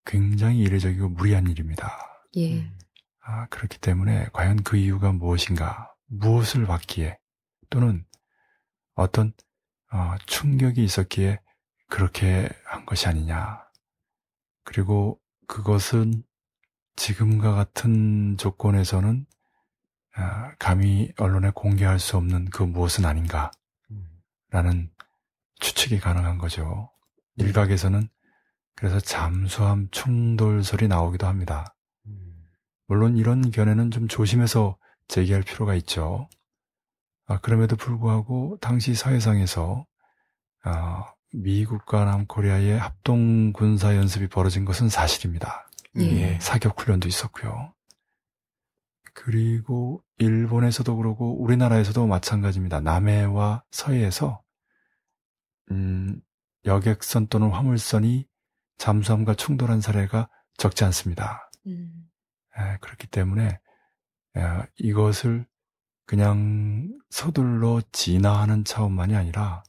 굉장히 0.05 0.59
이례적이고 0.59 1.09
무리한 1.11 1.47
일입니다. 1.47 1.97
예. 2.37 2.69
아, 3.21 3.47
그렇기 3.47 3.79
때문에 3.79 4.27
과연 4.33 4.65
그 4.65 4.77
이유가 4.77 5.13
무엇인가, 5.13 5.95
무엇을 6.07 6.67
받기에 6.67 7.17
또는 7.71 8.05
어떤 8.97 9.33
어, 9.93 10.17
충격이 10.27 10.83
있었기에 10.83 11.39
그렇게 11.89 12.49
한 12.65 12.85
것이 12.87 13.07
아니냐. 13.07 13.65
그리고 14.65 15.21
그것은 15.47 16.25
지금과 16.97 17.53
같은 17.55 18.37
조건에서는 18.37 19.27
아, 20.17 20.55
감히 20.59 21.13
언론에 21.19 21.51
공개할 21.55 22.01
수 22.01 22.17
없는 22.17 22.47
그 22.47 22.65
무엇은 22.65 23.05
아닌가. 23.05 23.53
라는 24.51 24.91
추측이 25.61 25.99
가능한 25.99 26.39
거죠. 26.39 26.91
일각에서는 27.37 28.09
그래서 28.75 29.01
잠수함 29.01 29.89
충돌 29.91 30.63
설이 30.63 30.89
나오기도 30.89 31.27
합니다. 31.27 31.75
물론 32.87 33.17
이런 33.17 33.51
견해는 33.51 33.91
좀 33.91 34.07
조심해서 34.07 34.77
제기할 35.09 35.43
필요가 35.43 35.75
있죠. 35.75 36.29
아, 37.27 37.41
그럼에도 37.41 37.77
불구하고 37.77 38.59
당시 38.61 38.95
사회상에서 38.95 39.87
아, 40.63 41.13
미국과 41.33 42.05
남코리아의 42.05 42.79
합동 42.79 43.53
군사 43.53 43.97
연습이 43.97 44.29
벌어진 44.29 44.65
것은 44.65 44.89
사실입니다. 44.89 45.69
예. 45.99 46.39
사격 46.41 46.81
훈련도 46.81 47.09
있었고요. 47.09 47.73
그리고 49.17 50.05
일본에서도 50.19 50.95
그러고 50.95 51.43
우리나라에서도 51.43 52.07
마찬가지입니다. 52.07 52.81
남해와 52.81 53.65
서해에서 53.71 54.43
음, 55.71 56.21
여객선 56.67 57.29
또는 57.29 57.51
화물선이 57.51 58.29
잠수함과 58.77 59.35
충돌한 59.35 59.81
사례가 59.81 60.29
적지 60.59 60.85
않습니다. 60.85 61.51
음. 61.67 62.11
에, 62.59 62.77
그렇기 62.83 63.07
때문에 63.07 63.59
에, 64.37 64.41
이것을 64.77 65.47
그냥 66.05 66.93
서둘러 67.09 67.81
진화하는 67.93 68.65
차원만이 68.65 69.17
아니라 69.17 69.65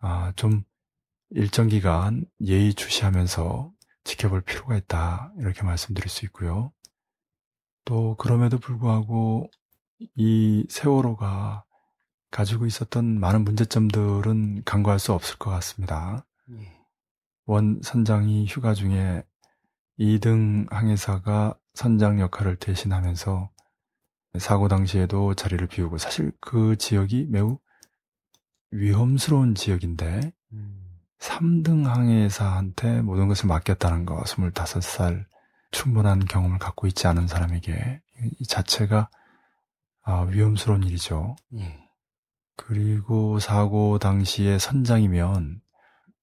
아, 0.00 0.34
좀 0.36 0.64
일정 1.30 1.66
기간 1.66 2.26
예의 2.42 2.74
주시하면서 2.74 3.72
지켜볼 4.04 4.42
필요가 4.42 4.76
있다 4.76 5.32
이렇게 5.38 5.62
말씀드릴 5.62 6.10
수 6.10 6.26
있고요. 6.26 6.72
또 7.90 8.14
그럼에도 8.14 8.56
불구하고 8.58 9.50
이 10.14 10.64
세월호가 10.68 11.64
가지고 12.30 12.66
있었던 12.66 13.18
많은 13.18 13.42
문제점들은 13.42 14.62
간과할 14.64 15.00
수 15.00 15.12
없을 15.12 15.36
것 15.38 15.50
같습니다. 15.50 16.24
예. 16.52 16.72
원 17.46 17.80
선장이 17.82 18.46
휴가 18.46 18.74
중에 18.74 19.24
2등 19.98 20.72
항해사가 20.72 21.58
선장 21.74 22.20
역할을 22.20 22.54
대신하면서 22.58 23.50
사고 24.38 24.68
당시에도 24.68 25.34
자리를 25.34 25.66
비우고 25.66 25.98
사실 25.98 26.30
그 26.40 26.76
지역이 26.76 27.26
매우 27.28 27.58
위험스러운 28.70 29.56
지역인데 29.56 30.32
음. 30.52 31.00
3등 31.18 31.86
항해사한테 31.86 33.02
모든 33.02 33.26
것을 33.26 33.48
맡겼다는 33.48 34.06
거 34.06 34.22
25살 34.22 35.24
충분한 35.70 36.24
경험을 36.24 36.58
갖고 36.58 36.86
있지 36.86 37.06
않은 37.06 37.26
사람에게 37.26 38.00
이 38.38 38.46
자체가 38.46 39.10
아, 40.02 40.22
위험스러운 40.22 40.82
일이죠. 40.82 41.36
예. 41.54 41.88
그리고 42.56 43.38
사고 43.38 43.98
당시에 43.98 44.58
선장이면 44.58 45.60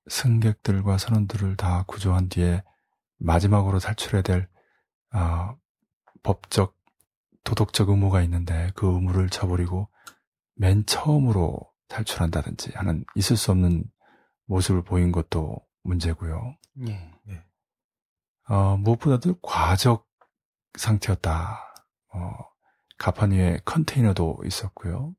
승객들과 0.09 0.97
선원들을 0.97 1.55
다 1.57 1.83
구조한 1.87 2.29
뒤에 2.29 2.63
마지막으로 3.17 3.79
탈출해야 3.79 4.21
될 4.21 4.47
아, 5.11 5.55
법적 6.23 6.75
도덕적 7.43 7.89
의무가 7.89 8.21
있는데 8.23 8.71
그 8.75 8.87
의무를 8.87 9.29
저버리고 9.29 9.89
맨 10.55 10.85
처음으로 10.85 11.59
탈출한다든지 11.87 12.71
하는 12.75 13.05
있을 13.15 13.37
수 13.37 13.51
없는 13.51 13.85
모습을 14.45 14.83
보인 14.83 15.11
것도 15.11 15.57
문제고요. 15.83 16.55
네. 16.73 17.11
네. 17.23 17.43
어, 18.49 18.77
무엇보다도 18.77 19.39
과적 19.41 20.07
상태였다. 20.77 21.73
어, 22.13 22.31
가판 22.97 23.31
위에 23.31 23.59
컨테이너도 23.65 24.41
있었고요. 24.45 25.13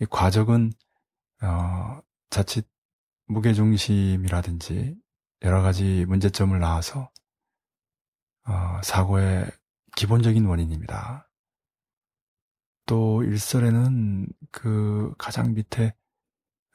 이 0.00 0.06
과적은 0.08 0.72
어, 1.42 2.00
자칫 2.30 2.68
무게중심이라든지 3.26 4.96
여러 5.42 5.62
가지 5.62 6.04
문제점을 6.06 6.58
낳아서 6.58 7.10
어, 8.46 8.80
사고의 8.82 9.50
기본적인 9.96 10.46
원인입니다. 10.46 11.28
또 12.86 13.22
일설에는 13.24 14.26
그 14.50 15.14
가장 15.18 15.54
밑에 15.54 15.94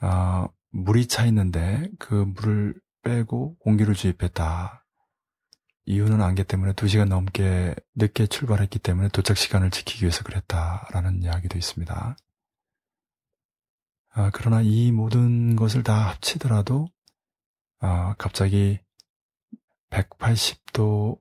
어, 0.01 0.47
물이 0.69 1.07
차 1.07 1.25
있는데 1.25 1.89
그 1.97 2.13
물을 2.13 2.79
빼고 3.03 3.57
공기를 3.59 3.93
주입했다. 3.93 4.86
이유는 5.87 6.21
안개 6.21 6.43
때문에 6.43 6.73
2시간 6.73 7.07
넘게 7.07 7.73
늦게 7.95 8.27
출발했기 8.27 8.79
때문에 8.79 9.07
도착 9.09 9.37
시간을 9.37 9.71
지키기 9.71 10.03
위해서 10.03 10.23
그랬다라는 10.23 11.23
이야기도 11.23 11.57
있습니다. 11.57 12.15
아, 14.09 14.31
그러나 14.33 14.61
이 14.61 14.91
모든 14.91 15.55
것을 15.55 15.83
다 15.83 16.09
합치더라도 16.09 16.87
아, 17.79 18.13
갑자기 18.17 18.79
180도 19.89 21.19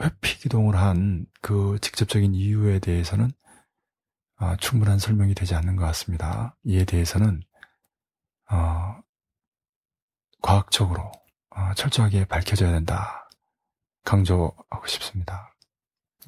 회피 0.00 0.38
기동을 0.38 0.76
한 0.76 1.26
그 1.40 1.78
직접적인 1.80 2.34
이유에 2.34 2.78
대해서는 2.78 3.30
아, 4.36 4.56
충분한 4.56 4.98
설명이 4.98 5.34
되지 5.34 5.54
않는 5.54 5.76
것 5.76 5.84
같습니다. 5.86 6.56
이에 6.64 6.84
대해서는 6.84 7.42
어, 8.50 9.00
과학적으로 10.42 11.10
어, 11.50 11.74
철저하게 11.74 12.26
밝혀져야 12.26 12.70
된다. 12.72 13.27
강조하고 14.08 14.86
싶습니다. 14.86 15.54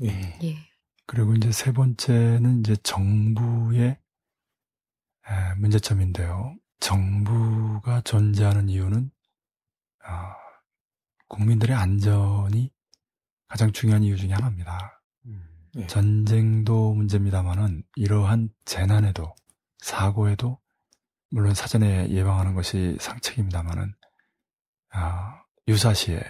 예. 0.02 0.08
예. 0.42 0.56
그리고 1.06 1.34
이제 1.34 1.50
세 1.50 1.72
번째는 1.72 2.60
이제 2.60 2.76
정부의 2.76 3.98
문제점인데요. 5.56 6.56
정부가 6.80 8.02
존재하는 8.02 8.68
이유는 8.68 9.10
어, 10.04 10.10
국민들의 11.28 11.74
안전이 11.74 12.70
가장 13.48 13.72
중요한 13.72 14.02
이유 14.02 14.16
중에 14.16 14.32
하나입니다. 14.32 15.02
음. 15.24 15.48
네. 15.74 15.86
전쟁도 15.86 16.94
문제입니다만은 16.94 17.82
이러한 17.96 18.50
재난에도 18.66 19.34
사고에도 19.78 20.58
물론 21.30 21.54
사전에 21.54 22.10
예방하는 22.10 22.54
것이 22.54 22.96
상책입니다만은 23.00 23.94
아, 24.90 25.42
유사시에 25.68 26.20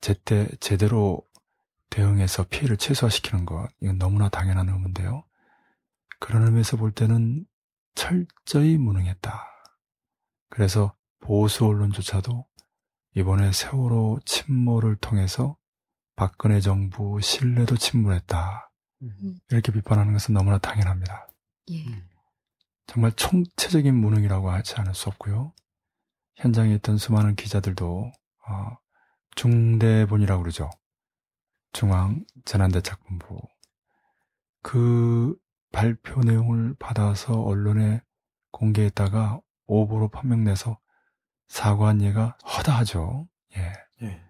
제때 0.00 0.48
제대로 0.60 1.22
대응해서 1.90 2.44
피해를 2.44 2.76
최소화시키는 2.76 3.44
것 3.44 3.68
이건 3.80 3.98
너무나 3.98 4.28
당연한 4.28 4.68
의무인데요. 4.68 5.24
그런 6.18 6.44
의미에서 6.46 6.76
볼 6.76 6.92
때는 6.92 7.46
철저히 7.94 8.78
무능했다. 8.78 9.46
그래서 10.48 10.94
보수 11.20 11.66
언론조차도 11.66 12.46
이번에 13.16 13.52
세월호 13.52 14.20
침몰을 14.24 14.96
통해서 14.96 15.56
박근혜 16.16 16.60
정부 16.60 17.20
신뢰도 17.20 17.76
침몰했다. 17.76 18.70
음. 19.02 19.38
이렇게 19.50 19.72
비판하는 19.72 20.12
것은 20.12 20.34
너무나 20.34 20.58
당연합니다. 20.58 21.28
예. 21.72 21.84
정말 22.86 23.12
총체적인 23.12 23.94
무능이라고 23.94 24.50
하지 24.50 24.74
않을 24.76 24.94
수 24.94 25.08
없고요. 25.08 25.52
현장에 26.36 26.74
있던 26.76 26.98
수많은 26.98 27.36
기자들도 27.36 28.12
어, 28.48 28.76
중대본이라고 29.36 30.42
그러죠. 30.42 30.70
중앙 31.72 32.24
재난대책본부 32.44 33.40
그 34.62 35.36
발표 35.72 36.20
내용을 36.20 36.74
받아서 36.78 37.40
언론에 37.40 38.02
공개했다가 38.50 39.40
오보로 39.66 40.08
판명내서 40.08 40.78
사과한 41.48 42.02
예가 42.02 42.36
허다하죠. 42.44 43.28
예. 43.56 43.72
예. 44.02 44.22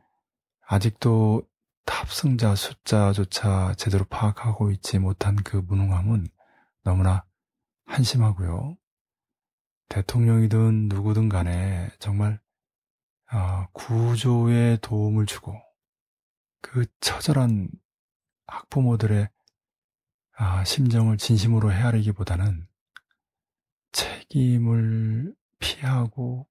아직도 0.66 1.42
탑승자 1.84 2.54
숫자조차 2.54 3.74
제대로 3.76 4.04
파악하고 4.04 4.70
있지 4.70 4.98
못한 4.98 5.36
그 5.36 5.56
무능함은 5.56 6.28
너무나 6.84 7.24
한심하고요. 7.86 8.76
대통령이든 9.88 10.88
누구든 10.88 11.28
간에 11.28 11.90
정말 11.98 12.34
어, 12.34 12.49
구조에 13.72 14.78
도움을 14.82 15.26
주고 15.26 15.54
그 16.60 16.86
처절한 17.00 17.70
학부모들의 18.46 19.28
아, 20.36 20.64
심정을 20.64 21.16
진심으로 21.16 21.72
헤아리기보다는 21.72 22.66
책임을 23.92 25.34
피하고 25.58 26.48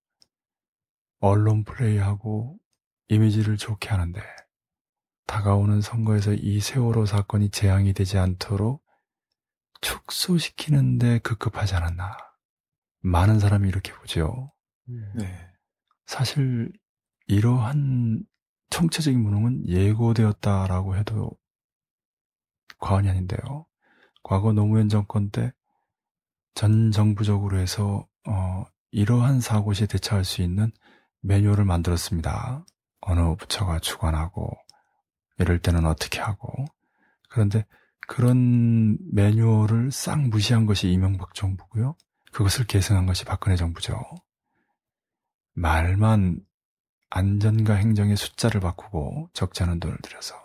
언론 1.20 1.63
플레이하고 1.63 2.58
이미지를 3.10 3.58
좋게 3.58 3.89
하는데 3.89 4.22
다가오는 5.26 5.82
선거에서 5.82 6.34
이 6.34 6.60
세월호 6.60 7.06
사건이 7.06 7.50
재앙이 7.50 7.94
되지 7.94 8.18
않도록 8.18 8.86
축소시키는데 9.82 11.20
급급하지 11.20 11.76
않았나. 11.76 12.18
많은 13.02 13.39
사람이 13.39 13.68
이렇게 13.68 13.94
보죠. 13.94 14.52
네. 14.86 15.49
사실 16.10 16.72
이러한 17.28 18.24
총체적인 18.72 19.22
무능은 19.22 19.67
예고되었다라고 19.67 20.95
해도 20.98 21.32
과언이 22.80 23.10
아닌데요. 23.10 23.67
과거 24.24 24.52
노무현 24.52 24.89
정권 24.89 25.30
때 25.30 25.52
전 26.60 26.91
정부적으로 26.91 27.58
해서 27.58 28.06
어, 28.28 28.65
이러한 28.91 29.39
사고 29.39 29.72
시에 29.72 29.88
대처할 29.88 30.26
수 30.26 30.41
있는 30.41 30.74
매뉴얼을 31.22 31.63
만들었습니다. 31.63 32.65
어느 33.00 33.36
부처가 33.38 33.80
주관하고 33.80 34.52
이럴 35.38 35.60
때는 35.60 35.86
어떻게 35.86 36.19
하고 36.19 36.65
그런데 37.30 37.65
그런 38.10 38.98
매뉴얼을 39.13 39.91
싹 39.91 40.19
무시한 40.28 40.65
것이 40.65 40.91
이명박 40.91 41.34
정부고요. 41.34 41.95
그것을 42.34 42.65
계승한 42.65 43.06
것이 43.06 43.24
박근혜 43.24 43.56
정부죠. 43.56 43.98
말만 45.60 46.39
안전과 47.10 47.74
행정의 47.74 48.15
숫자를 48.15 48.62
바꾸고 48.62 49.30
적지 49.34 49.63
않은 49.63 49.82
돈을 49.82 49.98
들여서 50.02 50.36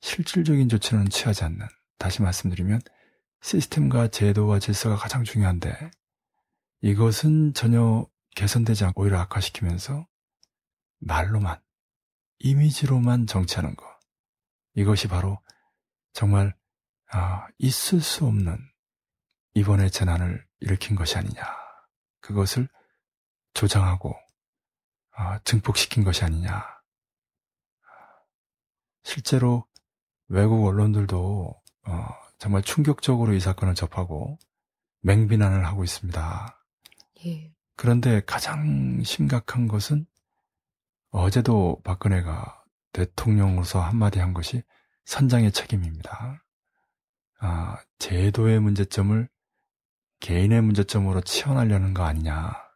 실질적인 0.00 0.68
조치는 0.68 1.08
취하지 1.08 1.44
않는 1.44 1.68
다시 1.96 2.20
말씀드리면 2.20 2.80
시스템과 3.42 4.08
제도와 4.08 4.58
질서가 4.58 4.96
가장 4.96 5.22
중요한데 5.22 5.92
이것은 6.80 7.54
전혀 7.54 8.06
개선되지 8.34 8.86
않고 8.86 9.02
오히려 9.02 9.20
악화시키면서 9.20 10.04
말로만 10.98 11.60
이미지로만 12.40 13.26
정치하는 13.26 13.76
것. 13.76 13.86
이것이 14.74 15.06
바로 15.06 15.38
정말 16.12 16.56
아, 17.12 17.46
있을 17.58 18.00
수 18.00 18.24
없는 18.24 18.58
이번의 19.54 19.90
재난을 19.90 20.44
일으킨 20.60 20.96
것이 20.96 21.18
아니냐. 21.18 21.42
그것을 22.20 22.68
조장하고 23.54 24.14
아, 25.12 25.38
증폭시킨 25.40 26.04
것이 26.04 26.24
아니냐 26.24 26.64
실제로 29.02 29.66
외국 30.28 30.64
언론들도 30.66 31.62
어, 31.86 32.08
정말 32.38 32.62
충격적으로 32.62 33.34
이 33.34 33.40
사건을 33.40 33.74
접하고 33.74 34.38
맹비난을 35.02 35.66
하고 35.66 35.84
있습니다. 35.84 36.64
예. 37.26 37.52
그런데 37.76 38.20
가장 38.24 39.02
심각한 39.02 39.66
것은 39.66 40.06
어제도 41.10 41.80
박근혜가 41.82 42.62
대통령으로서 42.92 43.80
한마디 43.80 44.20
한 44.20 44.32
것이 44.34 44.62
선장의 45.04 45.52
책임입니다. 45.52 46.44
아, 47.40 47.78
제도의 47.98 48.60
문제점을 48.60 49.28
개인의 50.20 50.62
문제점으로 50.62 51.22
치환하려는 51.22 51.94
거 51.94 52.04
아니냐. 52.04 52.69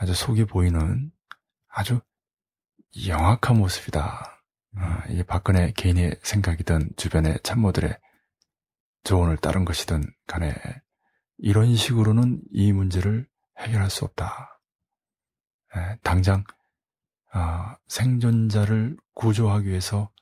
아주 0.00 0.14
속이 0.14 0.44
보이는 0.44 1.10
아주 1.66 2.00
영악한 3.08 3.58
모습이다. 3.58 4.44
아, 4.76 5.04
이게 5.08 5.24
박근혜 5.24 5.72
개인의 5.72 6.20
생각이든 6.22 6.90
주변의 6.96 7.40
참모들의 7.42 7.98
조언을 9.02 9.38
따른 9.38 9.64
것이든 9.64 10.04
간에 10.28 10.54
이런 11.38 11.74
식으로는 11.74 12.40
이 12.52 12.72
문제를 12.72 13.26
해결할 13.58 13.90
수 13.90 14.04
없다. 14.04 14.60
에, 15.74 15.96
당장 16.04 16.44
아, 17.32 17.76
생존자를 17.88 18.96
구조하기 19.14 19.66
위해서 19.66 20.12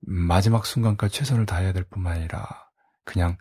마지막 0.00 0.66
순간까지 0.66 1.14
최선을 1.14 1.46
다해야 1.46 1.72
될 1.72 1.84
뿐만 1.84 2.16
아니라 2.16 2.46
그냥 3.04 3.38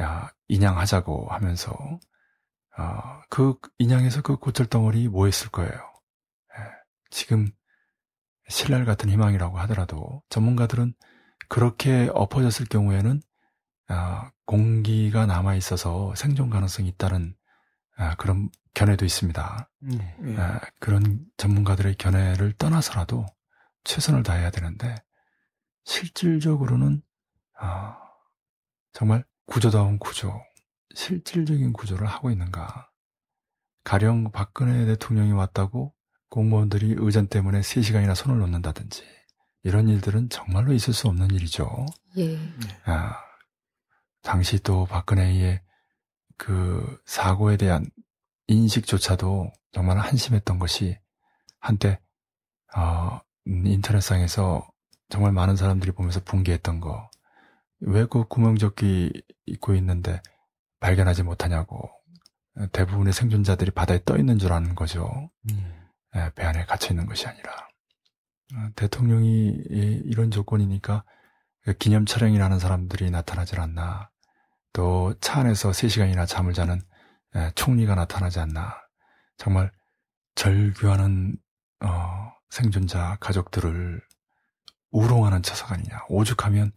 야 0.00 0.32
인양하자고 0.46 1.30
하면서 1.30 1.74
어, 2.78 3.20
그 3.30 3.56
인양에서 3.78 4.22
그 4.22 4.36
고철 4.36 4.66
덩어리 4.66 5.08
뭐 5.08 5.26
했을 5.26 5.48
거예요. 5.50 5.72
에, 5.72 6.62
지금 7.10 7.48
신랄 8.48 8.84
같은 8.84 9.08
희망이라고 9.08 9.58
하더라도 9.60 10.22
전문가들은 10.28 10.94
그렇게 11.48 12.10
엎어졌을 12.12 12.66
경우에는 12.66 13.22
아, 13.88 14.30
공기가 14.46 15.26
남아 15.26 15.54
있어서 15.56 16.14
생존 16.14 16.50
가능성이 16.50 16.88
있다는 16.88 17.34
아, 17.96 18.14
그런 18.16 18.50
견해도 18.74 19.04
있습니다. 19.04 19.70
네. 19.80 20.36
아, 20.36 20.60
그런 20.80 21.24
전문가들의 21.36 21.94
견해를 21.96 22.52
떠나서라도 22.54 23.26
최선을 23.84 24.22
다해야 24.22 24.50
되는데 24.50 24.96
실질적으로는 25.84 27.02
아, 27.58 27.98
정말 28.92 29.24
구조다운 29.46 29.98
구조, 29.98 30.40
실질적인 30.94 31.72
구조를 31.72 32.06
하고 32.06 32.30
있는가? 32.30 32.90
가령 33.84 34.30
박근혜 34.32 34.86
대통령이 34.86 35.32
왔다고 35.32 35.94
공무원들이 36.30 36.96
의전 36.98 37.26
때문에 37.28 37.60
3시간이나 37.60 38.14
손을 38.14 38.38
놓는다든지 38.38 39.04
이런 39.62 39.88
일들은 39.88 40.30
정말로 40.30 40.72
있을 40.72 40.92
수 40.94 41.08
없는 41.08 41.30
일이죠. 41.30 41.86
예. 42.18 42.38
아, 42.84 43.16
당시 44.22 44.58
또 44.58 44.86
박근혜의 44.86 45.60
그 46.36 47.00
사고에 47.06 47.56
대한 47.56 47.86
인식조차도 48.46 49.52
정말 49.72 49.98
한심했던 49.98 50.58
것이 50.58 50.98
한때 51.60 52.00
어, 52.76 53.20
인터넷상에서 53.46 54.66
정말 55.08 55.32
많은 55.32 55.56
사람들이 55.56 55.92
보면서 55.92 56.20
붕괴했던 56.24 56.80
거. 56.80 57.10
왜 57.80 58.06
그 58.06 58.24
구명조끼 58.26 59.12
입고 59.46 59.74
있는데 59.76 60.22
발견하지 60.80 61.22
못하냐고. 61.22 61.90
대부분의 62.72 63.12
생존자들이 63.12 63.72
바다에 63.72 64.00
떠 64.04 64.16
있는 64.16 64.38
줄 64.38 64.52
아는 64.52 64.74
거죠. 64.74 65.30
음. 65.50 65.88
예, 66.16 66.30
배 66.36 66.44
안에 66.44 66.64
갇혀 66.66 66.90
있는 66.90 67.06
것이 67.06 67.26
아니라 67.26 67.52
어, 68.54 68.68
대통령이 68.76 69.48
이런 70.04 70.30
조건이니까 70.30 71.04
그 71.62 71.72
기념 71.74 72.06
촬영이라는 72.06 72.58
사람들이 72.60 73.10
나타나질 73.10 73.60
않나 73.60 74.10
또 74.72 75.14
차 75.20 75.40
안에서 75.40 75.70
3시간이나 75.70 76.26
잠을 76.28 76.52
자는 76.52 76.80
예, 77.36 77.50
총리가 77.56 77.94
나타나지 77.96 78.38
않나 78.40 78.76
정말 79.36 79.72
절규하는 80.36 81.36
어, 81.84 82.32
생존자 82.50 83.16
가족들을 83.20 84.00
우롱하는 84.92 85.42
처석 85.42 85.72
아니냐. 85.72 86.04
오죽하면 86.08 86.72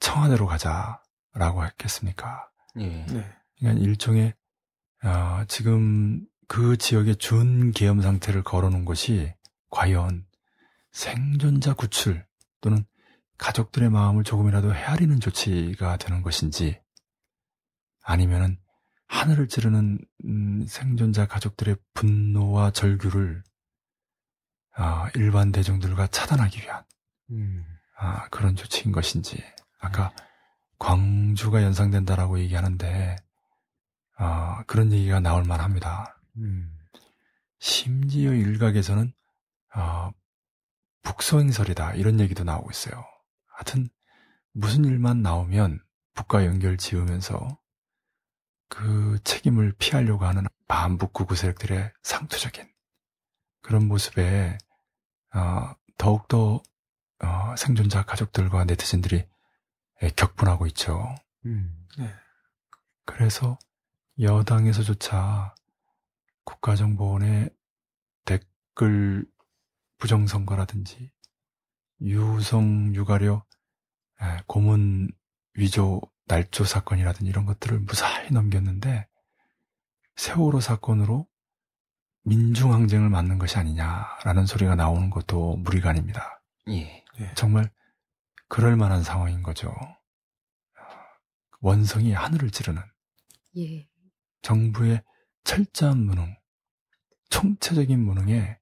청와대로 0.00 0.46
가자라고 0.46 1.64
했겠습니까? 1.66 2.48
예. 2.78 3.06
네. 3.06 3.34
그러니까 3.58 3.84
일종의 3.84 4.34
어, 5.04 5.44
지금 5.48 6.26
그 6.48 6.76
지역의 6.76 7.16
준계엄 7.16 8.00
상태를 8.00 8.42
걸어놓은 8.42 8.84
것이 8.84 9.34
과연 9.70 10.26
생존자 10.90 11.74
구출 11.74 12.26
또는 12.60 12.84
가족들의 13.38 13.90
마음을 13.90 14.22
조금이라도 14.24 14.74
헤아리는 14.74 15.18
조치가 15.18 15.96
되는 15.96 16.22
것인지 16.22 16.80
아니면은 18.02 18.58
하늘을 19.06 19.48
찌르는 19.48 19.98
음, 20.24 20.66
생존자 20.66 21.26
가족들의 21.26 21.76
분노와 21.94 22.70
절규를 22.70 23.42
아, 24.74 25.10
일반 25.14 25.52
대중들과 25.52 26.06
차단하기 26.06 26.60
위한 26.62 26.84
음. 27.30 27.64
아, 27.98 28.28
그런 28.28 28.56
조치인 28.56 28.92
것인지 28.92 29.42
아까 29.78 30.12
광주가 30.82 31.62
연상된다라고 31.62 32.40
얘기하는데 32.40 33.14
아, 34.16 34.64
그런 34.64 34.92
얘기가 34.92 35.20
나올 35.20 35.44
만합니다. 35.44 36.20
음. 36.38 36.76
심지어 37.60 38.32
일각에서는 38.32 39.12
아, 39.70 40.10
북소행설이다 41.02 41.94
이런 41.94 42.18
얘기도 42.18 42.42
나오고 42.42 42.68
있어요. 42.72 43.04
하여튼 43.46 43.88
무슨 44.52 44.84
일만 44.84 45.22
나오면 45.22 45.80
북과 46.14 46.46
연결 46.46 46.76
지으면서 46.76 47.60
그 48.68 49.20
책임을 49.22 49.74
피하려고 49.78 50.24
하는 50.24 50.46
반북 50.66 51.12
구구 51.12 51.36
세력들의 51.36 51.92
상투적인 52.02 52.68
그런 53.60 53.86
모습에 53.86 54.58
어, 55.32 55.74
더욱더 55.96 56.60
어, 57.22 57.54
생존자 57.56 58.02
가족들과 58.04 58.64
네티즌들이 58.64 59.31
격분하고 60.10 60.66
있죠. 60.68 61.14
음. 61.44 61.86
네. 61.98 62.12
그래서 63.04 63.58
여당에서조차 64.20 65.54
국가정보원의 66.44 67.50
댓글 68.24 69.26
부정선거라든지 69.98 71.12
유성 72.00 72.94
유가려 72.94 73.44
에, 74.20 74.42
고문 74.46 75.10
위조 75.54 76.00
날조 76.26 76.64
사건이라든지 76.64 77.28
이런 77.28 77.46
것들을 77.46 77.80
무사히 77.80 78.30
넘겼는데 78.30 79.06
세월호 80.16 80.60
사건으로 80.60 81.26
민중항쟁을 82.24 83.08
맞는 83.08 83.38
것이 83.38 83.58
아니냐라는 83.58 84.46
소리가 84.46 84.74
나오는 84.76 85.10
것도 85.10 85.56
무리가 85.56 85.90
아닙니다. 85.90 86.42
예. 86.68 87.04
네. 87.18 87.34
정말 87.34 87.70
그럴 88.52 88.76
만한 88.76 89.02
상황인 89.02 89.42
거죠. 89.42 89.74
원성이 91.60 92.12
하늘을 92.12 92.50
찌르는 92.50 92.82
예. 93.56 93.88
정부의 94.42 95.02
철저한 95.42 96.04
무능, 96.04 96.36
총체적인 97.30 97.98
무능에 97.98 98.58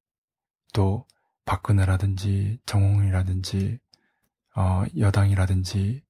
또 0.73 1.09
박근혜라든지 1.45 2.61
정홍이라든지 2.67 3.81
어, 4.55 4.85
여당이라든지 4.97 6.05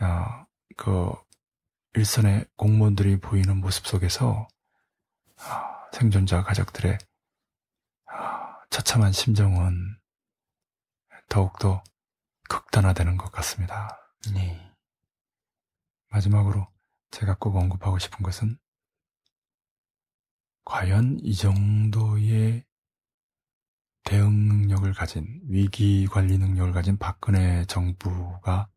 어, 0.00 0.46
그 0.76 1.12
일선의 1.94 2.46
공무원들이 2.56 3.20
보이는 3.20 3.58
모습 3.58 3.86
속에서 3.86 4.48
아, 5.36 5.88
생존자 5.92 6.42
가족들의 6.42 6.98
아, 8.06 8.56
처참한 8.70 9.12
심정은 9.12 10.00
더욱더 11.28 11.84
극단화되는 12.48 13.16
것 13.16 13.30
같습니다. 13.32 13.98
네. 14.32 14.60
마지막으로 16.08 16.66
제가 17.10 17.36
꼭 17.38 17.56
언급하고 17.56 17.98
싶은 17.98 18.22
것은 18.22 18.58
과연 20.64 21.18
이 21.22 21.34
정도의 21.34 22.64
대응 24.04 24.48
능력을 24.48 24.92
가진 24.92 25.40
위기 25.48 26.06
관리 26.06 26.38
능력을 26.38 26.72
가진 26.72 26.98
박근혜 26.98 27.64
정부가 27.66 28.68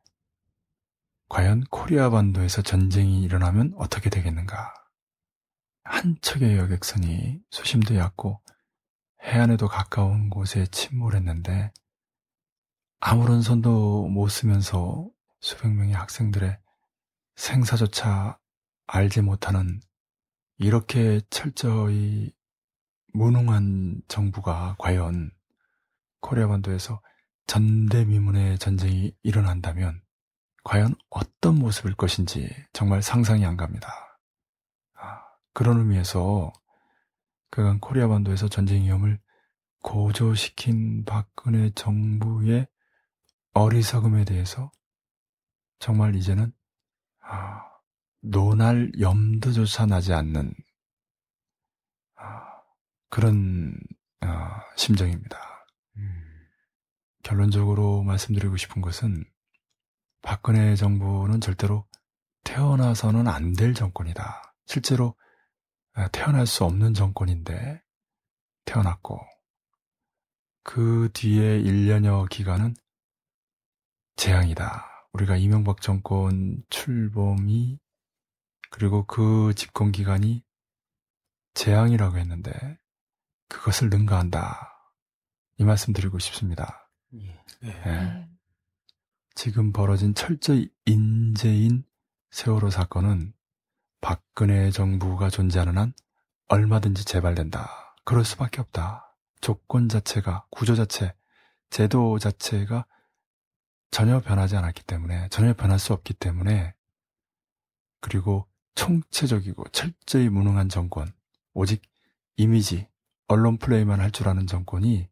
과연 1.30 1.66
코리아 1.70 2.10
반도에서 2.10 2.62
전쟁이 2.62 3.24
일어나면 3.24 3.74
어떻게 3.78 4.10
되겠는가? 4.10 4.74
한 5.84 6.18
척의 6.22 6.58
여객선이 6.58 7.42
수심도 7.50 7.96
얕고 7.96 8.42
해안에도 9.24 9.68
가까운 9.68 10.30
곳에 10.30 10.66
침몰했는데 10.68 11.72
아무런 13.00 13.42
손도 13.42 14.08
못 14.08 14.28
쓰면서 14.28 15.08
수백 15.40 15.72
명의 15.74 15.94
학생들의 15.94 16.58
생사조차 17.36 18.40
알지 18.88 19.22
못하는 19.22 19.80
이렇게 20.58 21.22
철저히 21.30 22.34
무능한 23.14 24.02
정부가 24.08 24.76
과연 24.80 25.32
코리아 26.22 26.48
반도에서 26.48 27.02
전대미문의 27.46 28.58
전쟁이 28.58 29.14
일어난다면 29.22 30.02
과연 30.64 30.96
어떤 31.10 31.60
모습일 31.60 31.96
것인지 31.96 32.50
정말 32.74 33.02
상상이 33.02 33.46
안 33.46 33.56
갑니다. 33.56 33.90
아, 34.96 35.22
그런 35.54 35.80
의미에서 35.80 36.52
그간 37.50 37.80
코리아 37.80 38.08
반도에서 38.08 38.50
전쟁 38.50 38.84
위험을 38.84 39.20
고조시킨 39.84 41.06
박근혜 41.06 41.70
정부의 41.70 42.68
어리석음에 43.58 44.24
대해서 44.26 44.72
정말 45.80 46.16
이제는 46.16 46.54
아, 47.22 47.64
논할 48.22 48.92
염두조차 49.00 49.86
나지 49.88 50.14
않는 50.14 50.54
아, 52.16 52.62
그런 53.10 53.76
아, 54.22 54.62
심정입니다. 54.76 55.38
음. 55.98 56.24
결론적으로 57.24 58.04
말씀드리고 58.04 58.58
싶은 58.58 58.82
것은 58.82 59.26
박근혜 60.22 60.76
정부는 60.76 61.42
절대로 61.42 61.88
태어나서는 62.44 63.28
안 63.28 63.54
될 63.56 63.74
정권이다. 63.74 64.54
실제로 64.66 65.16
아, 65.94 66.08
태어날 66.10 66.46
수 66.46 66.64
없는 66.64 66.94
정권인데 66.94 67.82
태어났고 68.66 69.20
그 70.64 71.10
뒤에 71.14 71.62
1년여 71.64 72.30
기간은 72.30 72.76
재앙이다. 74.18 75.10
우리가 75.14 75.38
이명박 75.38 75.82
정권 75.82 76.64
출범이 76.70 77.80
그리고 78.70 79.06
그 79.06 79.54
집권 79.56 79.92
기간이 79.92 80.44
재앙이라고 81.54 82.18
했는데 82.18 82.52
그것을 83.48 83.90
능가한다. 83.90 84.74
이 85.58 85.64
말씀 85.64 85.94
드리고 85.94 86.20
싶습니다. 86.20 86.90
예. 87.14 87.40
네. 87.62 87.84
예. 87.86 87.90
음. 87.90 88.38
지금 89.34 89.72
벌어진 89.72 90.14
철저히 90.14 90.70
인재인 90.86 91.84
세월호 92.32 92.70
사건은 92.70 93.34
박근혜 94.02 94.72
정부가 94.72 95.30
존재하는 95.30 95.78
한 95.78 95.94
얼마든지 96.48 97.06
재발된다. 97.06 97.96
그럴 98.04 98.26
수밖에 98.26 98.62
없다. 98.62 99.16
조건 99.42 99.90
자체가, 99.90 100.46
구조 100.50 100.76
자체, 100.76 101.14
제도 101.70 102.18
자체가 102.18 102.86
전혀 103.92 104.20
변하지 104.20 104.56
않았기 104.58 104.84
때문에, 104.84 105.30
전혀 105.30 105.54
변할 105.54 105.80
수 105.80 105.94
없기 105.94 106.14
때문에, 106.16 106.74
그리고 108.02 108.48
총체적이고 108.76 109.66
철저히 109.70 110.30
무능한 110.30 110.70
정권, 110.70 111.12
오직 111.54 111.82
이미지, 112.36 112.88
언론 113.28 113.58
플레이만 113.58 114.00
할 114.00 114.12
줄 114.12 114.28
아는 114.30 114.46
정권이 114.48 115.10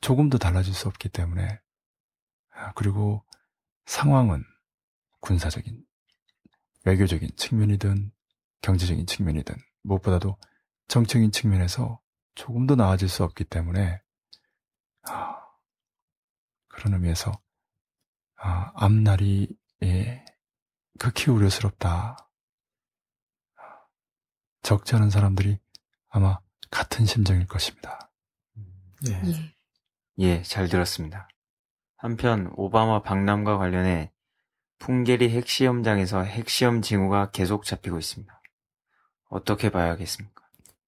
조금도 0.00 0.38
달라질 0.38 0.74
수 0.74 0.88
없기 0.88 1.08
때문에, 1.08 1.60
아, 2.50 2.72
그리고 2.74 3.24
상황은 3.86 4.44
군사적인, 5.20 5.84
외교적인 6.84 7.30
측면이든 7.36 8.12
경제적인 8.62 9.06
측면이든 9.06 9.54
무엇보다도 9.82 10.36
정책인 10.88 11.32
측면에서 11.32 12.00
조금도 12.34 12.76
나아질 12.76 13.08
수 13.08 13.24
없기 13.24 13.44
때문에 13.44 14.00
아, 15.08 15.36
그런 16.68 16.94
의미에서 16.94 17.32
아, 18.40 18.72
앞날이 18.74 19.48
예, 19.82 20.24
극히 20.98 21.30
우려스럽다. 21.30 22.16
적지 24.62 24.94
않은 24.96 25.10
사람들이 25.10 25.58
아마 26.08 26.38
같은 26.70 27.06
심정일 27.06 27.46
것입니다. 27.46 28.10
네. 29.02 29.22
예. 29.24 29.54
예, 30.18 30.42
잘 30.42 30.68
들었습니다. 30.68 31.28
한편 31.96 32.52
오바마 32.56 33.02
박람과 33.02 33.58
관련해 33.58 34.12
풍계리 34.78 35.30
핵시험장에서 35.30 36.22
핵시험 36.22 36.82
징후가 36.82 37.30
계속 37.30 37.64
잡히고 37.64 37.98
있습니다. 37.98 38.40
어떻게 39.28 39.70
봐야겠습니까? 39.70 40.38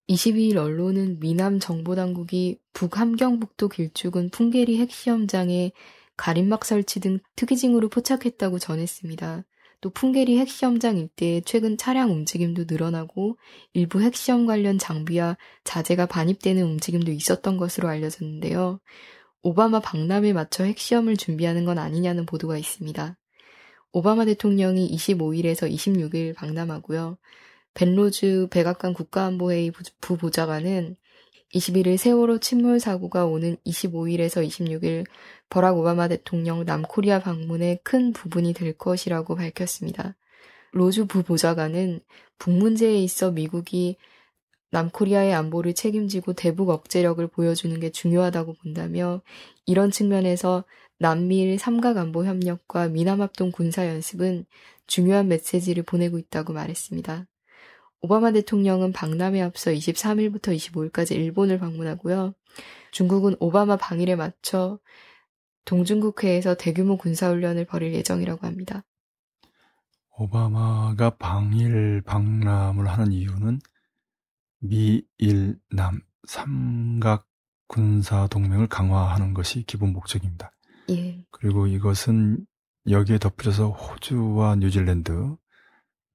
22일 0.08 0.56
언론은 0.56 1.20
미남 1.20 1.60
정보당국이 1.60 2.60
북함경북도 2.72 3.68
길쭉은 3.68 4.30
풍계리 4.30 4.80
핵시험장에 4.80 5.72
가림막 6.20 6.66
설치 6.66 7.00
등 7.00 7.18
특이징으로 7.34 7.88
포착했다고 7.88 8.58
전했습니다. 8.58 9.42
또 9.80 9.88
풍계리 9.88 10.38
핵시험장 10.38 10.98
일대에 10.98 11.40
최근 11.46 11.78
차량 11.78 12.10
움직임도 12.10 12.64
늘어나고 12.68 13.38
일부 13.72 14.02
핵시험 14.02 14.44
관련 14.44 14.76
장비와 14.76 15.38
자재가 15.64 16.04
반입되는 16.04 16.62
움직임도 16.62 17.10
있었던 17.10 17.56
것으로 17.56 17.88
알려졌는데요. 17.88 18.80
오바마 19.42 19.80
박람에 19.80 20.34
맞춰 20.34 20.64
핵시험을 20.64 21.16
준비하는 21.16 21.64
건 21.64 21.78
아니냐는 21.78 22.26
보도가 22.26 22.58
있습니다. 22.58 23.16
오바마 23.92 24.26
대통령이 24.26 24.94
25일에서 24.94 25.72
26일 25.72 26.34
박람하고요. 26.34 27.16
벤로즈 27.72 28.48
백악관 28.50 28.92
국가안보회의 28.92 29.72
부보좌관은 30.02 30.96
21일 31.54 31.96
세월호 31.96 32.38
침몰 32.38 32.78
사고가 32.78 33.26
오는 33.26 33.56
25일에서 33.66 34.46
26일 34.46 35.04
버락 35.48 35.78
오바마 35.78 36.08
대통령 36.08 36.64
남코리아 36.64 37.20
방문의 37.20 37.80
큰 37.82 38.12
부분이 38.12 38.52
될 38.54 38.72
것이라고 38.72 39.34
밝혔습니다. 39.34 40.16
로즈 40.72 41.06
부보좌관은 41.06 42.00
북 42.38 42.52
문제에 42.52 42.98
있어 43.02 43.32
미국이 43.32 43.96
남코리아의 44.70 45.34
안보를 45.34 45.74
책임지고 45.74 46.34
대북 46.34 46.70
억제력을 46.70 47.26
보여주는 47.26 47.78
게 47.80 47.90
중요하다고 47.90 48.54
본다며 48.62 49.20
이런 49.66 49.90
측면에서 49.90 50.64
남미일 50.98 51.58
삼각 51.58 51.96
안보 51.96 52.24
협력과 52.24 52.88
미남 52.88 53.20
합동 53.20 53.50
군사 53.50 53.88
연습은 53.88 54.46
중요한 54.86 55.26
메시지를 55.26 55.82
보내고 55.82 56.18
있다고 56.18 56.52
말했습니다. 56.52 57.26
오바마 58.02 58.32
대통령은 58.32 58.92
방남에 58.92 59.42
앞서 59.42 59.70
23일부터 59.70 60.54
25일까지 60.56 61.12
일본을 61.12 61.58
방문하고요. 61.58 62.34
중국은 62.92 63.36
오바마 63.40 63.76
방일에 63.76 64.16
맞춰 64.16 64.78
동중국해에서 65.66 66.54
대규모 66.54 66.96
군사훈련을 66.96 67.66
벌일 67.66 67.94
예정이라고 67.94 68.46
합니다. 68.46 68.84
오바마가 70.16 71.16
방일 71.18 72.02
방람을 72.02 72.88
하는 72.88 73.12
이유는 73.12 73.60
미일남 74.58 76.00
삼각 76.26 77.26
군사 77.66 78.26
동맹을 78.26 78.66
강화하는 78.66 79.32
것이 79.32 79.62
기본 79.62 79.92
목적입니다. 79.92 80.52
예. 80.90 81.24
그리고 81.30 81.66
이것은 81.66 82.44
여기에 82.88 83.18
덧붙여서 83.18 83.70
호주와 83.70 84.56
뉴질랜드, 84.56 85.36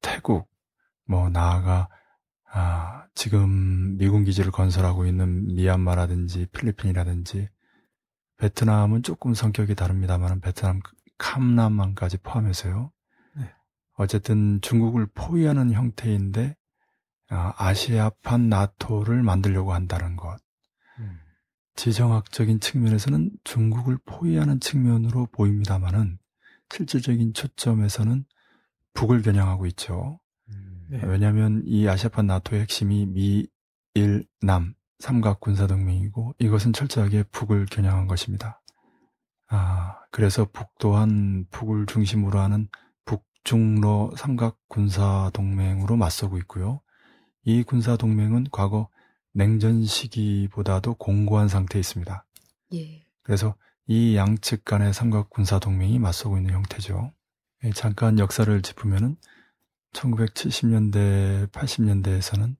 태국, 0.02 0.50
뭐 1.08 1.30
나아가 1.30 1.90
아, 2.52 3.06
지금 3.16 3.98
미군 3.98 4.24
기지를 4.24 4.52
건설하고 4.52 5.06
있는 5.06 5.54
미얀마라든지 5.56 6.48
필리핀이라든지 6.54 7.50
베트남은 8.38 9.04
조금 9.04 9.34
성격이 9.34 9.76
다릅니다만 9.76 10.42
베트남 10.42 10.80
캄남만까지 11.18 12.18
포함해서요. 12.18 12.92
네. 13.38 13.52
어쨌든 13.98 14.60
중국을 14.62 15.06
포위하는 15.08 15.72
형태인데 15.72 16.56
아, 17.30 17.54
아시아판 17.58 18.50
나토를 18.50 19.24
만들려고 19.24 19.74
한다는 19.74 20.16
것. 20.16 20.38
음. 21.00 21.18
지정학적인 21.76 22.60
측면에서는 22.60 23.32
중국을 23.44 23.98
포위하는 24.06 24.60
측면으로 24.60 25.28
보입니다만은 25.28 26.20
실질적인 26.74 27.34
초점에서는 27.34 28.26
북을 28.94 29.22
겨냥하고 29.22 29.66
있죠. 29.68 30.20
네. 31.02 31.08
왜냐하면 31.08 31.64
이 31.66 31.88
아시아판 31.88 32.28
나토의 32.28 32.62
핵심이 32.62 33.06
미, 33.06 33.48
일, 33.94 34.26
남 34.42 34.74
삼각 35.00 35.40
군사 35.40 35.68
동맹이고 35.68 36.36
이것은 36.40 36.74
철저하게 36.74 37.24
북을 37.32 37.66
겨냥한 37.66 38.08
것입니다. 38.08 38.62
아, 39.48 40.00
그래서 40.12 40.46
북 40.52 40.70
또한 40.80 41.46
북을 41.52 41.86
중심으로 41.86 42.40
하는 42.40 42.68
북중로 43.06 44.14
삼각 44.18 44.58
군사 44.68 45.30
동맹으로 45.34 45.98
맞서고 45.98 46.38
있고요. 46.40 46.82
이 47.44 47.64
군사 47.64 47.98
동맹은 47.98 48.48
과거 48.52 48.90
냉전 49.34 49.84
시기보다도 49.84 50.96
공고한 50.96 51.48
상태에 51.48 51.80
있습니다. 51.80 52.26
예. 52.74 53.06
그래서 53.22 53.56
이 53.86 54.16
양측 54.16 54.66
간의 54.66 54.94
삼각 54.94 55.30
군사 55.30 55.60
동맹이 55.60 56.00
맞서고 56.00 56.38
있는 56.38 56.54
형태죠. 56.54 57.12
예, 57.66 57.70
잠깐 57.72 58.18
역사를 58.18 58.62
짚으면은 58.62 59.18
1970년대, 59.96 61.50
80년대에서는 61.52 62.56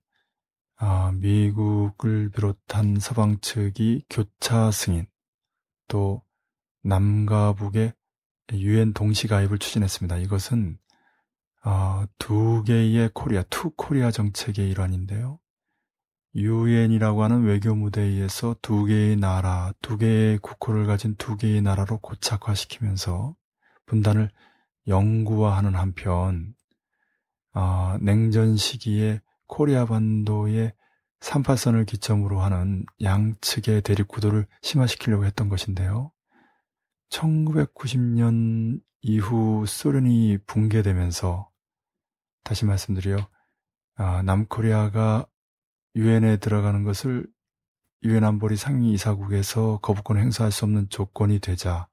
아, 0.78 1.12
미국을 1.14 2.30
비롯한 2.30 2.98
서방 2.98 3.40
측이 3.40 4.06
교차 4.10 4.70
승인, 4.70 5.06
또 5.88 6.22
남과 6.82 7.54
북의 7.54 7.94
유엔 8.52 8.92
동시 8.92 9.26
가입을 9.26 9.58
추진했습니다. 9.58 10.18
이것은 10.18 10.78
어, 11.64 12.04
두 12.18 12.62
개의 12.64 13.10
코리아, 13.12 13.42
Two 13.50 13.70
Korea 13.70 14.10
정책의 14.10 14.70
일환인데요. 14.70 15.38
유엔이라고 16.34 17.22
하는 17.24 17.44
외교 17.44 17.74
무대에 17.74 18.04
의해서 18.04 18.54
두 18.60 18.84
개의 18.84 19.16
나라, 19.16 19.72
두 19.80 19.96
개의 19.96 20.38
국호를 20.38 20.86
가진 20.86 21.16
두 21.16 21.36
개의 21.36 21.62
나라로 21.62 21.98
고착화시키면서 21.98 23.34
분단을 23.86 24.30
영구화하는 24.86 25.74
한편 25.74 26.54
어, 27.56 27.96
냉전 28.02 28.58
시기에 28.58 29.22
코리아 29.46 29.86
반도의 29.86 30.74
38선을 31.20 31.86
기점으로 31.86 32.40
하는 32.40 32.84
양측의 33.00 33.80
대립 33.80 34.08
구도를 34.08 34.46
심화시키려고 34.60 35.24
했던 35.24 35.48
것인데요. 35.48 36.12
1990년 37.08 38.80
이후 39.00 39.64
소련이 39.66 40.36
붕괴되면서 40.46 41.48
다시 42.44 42.66
말씀드려 42.66 43.26
아, 43.94 44.20
남코리아가 44.20 45.26
유엔에 45.94 46.36
들어가는 46.36 46.84
것을 46.84 47.26
유엔 48.02 48.22
안보리 48.22 48.56
상위 48.56 48.92
이사국에서 48.92 49.78
거부권을 49.78 50.20
행사할 50.20 50.52
수 50.52 50.66
없는 50.66 50.90
조건이 50.90 51.38
되자 51.38 51.88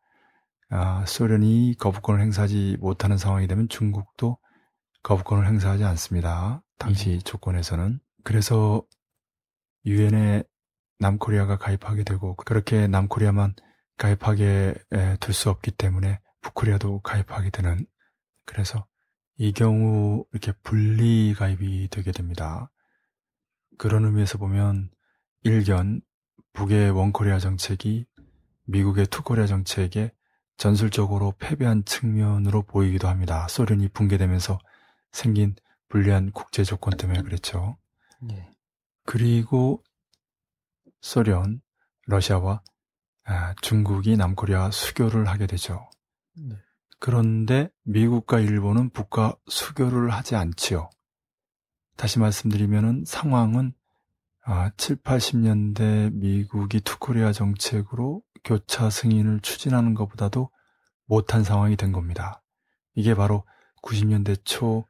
아, 0.70 1.06
소련이 1.06 1.76
거부권을 1.80 2.20
행사하지 2.20 2.80
못하는 2.82 3.18
상황이 3.18 3.48
되면 3.48 3.70
중국도 3.70 4.40
거부권을 5.04 5.46
행사하지 5.48 5.84
않습니다. 5.84 6.64
당시 6.80 7.12
예. 7.12 7.20
조건에서는. 7.20 8.00
그래서 8.24 8.84
유엔에 9.86 10.44
남코리아가 11.00 11.58
가입하게 11.58 12.04
되고 12.04 12.36
그렇게 12.36 12.88
남코리아만 12.88 13.54
가입하게 13.98 14.76
둘수 15.20 15.50
없기 15.50 15.72
때문에 15.72 16.20
북코리아도 16.42 17.02
가입하게 17.02 17.50
되는 17.50 17.86
그래서 18.46 18.86
이 19.38 19.52
경우 19.52 20.26
이렇게 20.32 20.54
분리 20.64 21.34
가입이 21.34 21.90
되게 21.90 22.12
됩니다. 22.12 22.72
그런 23.78 24.06
의미에서 24.06 24.38
보면 24.38 24.90
일견 25.44 26.02
북의 26.54 26.92
원코리아 26.92 27.40
정책이 27.40 28.06
미국의 28.66 29.08
투코리아 29.08 29.48
정책에 29.48 30.12
전술적으로 30.56 31.34
패배한 31.40 31.84
측면으로 31.84 32.62
보이기도 32.62 33.08
합니다. 33.08 33.48
소련이 33.50 33.90
붕괴되면서 33.90 34.60
생긴 35.14 35.56
불리한 35.88 36.32
국제 36.32 36.64
조건 36.64 36.98
때문에 36.98 37.22
그랬죠. 37.22 37.78
예. 38.32 38.52
그리고 39.06 39.82
소련, 41.00 41.62
러시아와 42.08 42.62
아, 43.26 43.54
중국이 43.62 44.18
남코리아 44.18 44.72
수교를 44.72 45.30
하게 45.30 45.48
되죠. 45.48 45.90
네. 46.36 46.58
그런데 47.00 47.70
미국과 47.84 48.40
일본은 48.40 48.90
북과 48.90 49.36
수교를 49.48 50.12
하지 50.12 50.36
않지요. 50.36 50.90
다시 51.96 52.20
말씀드리면은 52.20 53.04
상황은 53.06 53.74
아, 54.46 54.72
7, 54.76 54.98
80년대 54.98 56.14
미국이 56.14 56.82
투코리아 56.82 57.32
정책으로 57.32 58.24
교차 58.44 58.90
승인을 58.90 59.40
추진하는 59.40 59.94
것보다도 59.94 60.50
못한 61.06 61.44
상황이 61.44 61.78
된 61.78 61.92
겁니다. 61.92 62.42
이게 62.94 63.16
바로 63.16 63.46
90년대 63.84 64.44
초 64.44 64.86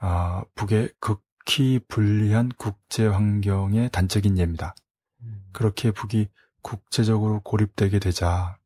아, 0.00 0.44
북의 0.54 0.94
극히 0.98 1.78
불리한 1.86 2.50
국제 2.56 3.06
환경의 3.06 3.90
단적인 3.90 4.38
예입니다. 4.38 4.74
음. 5.22 5.44
그렇게 5.52 5.90
북이 5.90 6.28
국제적으로 6.62 7.40
고립되게 7.40 7.98
되자 7.98 8.58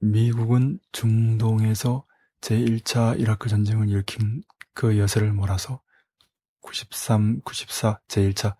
미국은 0.00 0.78
중동에서 0.92 2.06
제1차 2.40 3.18
이라크 3.20 3.48
전쟁을 3.48 3.88
일으킨 3.88 4.42
그 4.72 4.98
여세를 4.98 5.32
몰아서 5.32 5.82
93, 6.60 7.42
94 7.42 8.00
제1차 8.08 8.56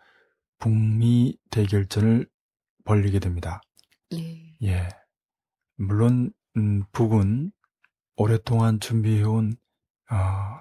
북미 0.59 1.39
대결전을 1.51 2.29
벌리게 2.85 3.21
됩니다. 3.21 3.63
예. 4.13 4.57
예. 4.63 4.89
물론 5.77 6.33
음, 6.57 6.83
북은 6.93 7.53
오랫동안 8.17 8.81
준비해온 8.81 9.57
어, 10.11 10.61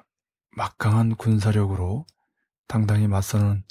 막강한 0.59 1.15
군사력으로 1.15 2.05
당당히 2.67 3.07
맞서는 3.07 3.63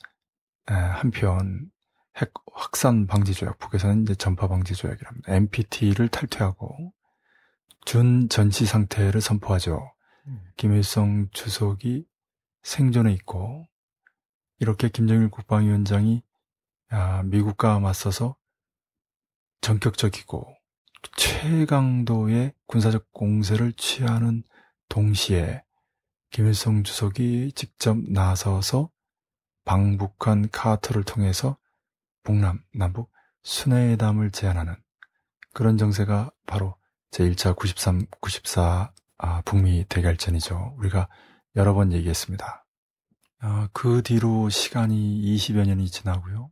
한편 0.64 1.70
핵 2.16 2.32
확산 2.55 3.07
방지 3.07 3.34
조약, 3.34 3.59
북에서는 3.59 4.05
이제 4.05 4.14
전파 4.14 4.49
방지 4.49 4.74
조약이랍니다. 4.74 5.34
NPT를 5.34 6.09
탈퇴하고 6.09 6.95
준 7.84 8.30
전시 8.30 8.64
상태를 8.64 9.20
선포하죠. 9.20 9.93
음. 10.28 10.41
김일성 10.57 11.28
주석이 11.30 12.07
생존해 12.62 13.12
있고 13.12 13.68
이렇게 14.59 14.89
김정일 14.89 15.28
국방위원장이 15.28 16.22
아, 16.89 17.22
미국과 17.22 17.80
맞서서 17.80 18.34
전격적이고 19.61 20.57
최강도의 21.18 22.55
군사적 22.66 23.12
공세를 23.12 23.74
취하는 23.74 24.43
동시에 24.89 25.62
김일성 26.30 26.84
주석이 26.84 27.52
직접 27.54 27.96
나서서 27.98 28.90
방북한 29.64 30.48
카터를 30.50 31.04
통해서 31.04 31.56
북남, 32.22 32.62
남북 32.74 33.10
순회회담을 33.42 34.30
제안하는 34.30 34.76
그런 35.54 35.78
정세가 35.78 36.30
바로 36.46 36.76
제1차 37.10 37.56
93, 37.56 38.06
94 38.20 38.92
아, 39.18 39.42
북미 39.42 39.84
대결전이죠. 39.88 40.74
우리가 40.78 41.08
여러 41.56 41.74
번 41.74 41.92
얘기했습니다. 41.92 42.64
아, 43.40 43.68
그 43.72 44.02
뒤로 44.02 44.48
시간이 44.48 45.22
20여 45.22 45.66
년이 45.66 45.90
지나고요. 45.90 46.50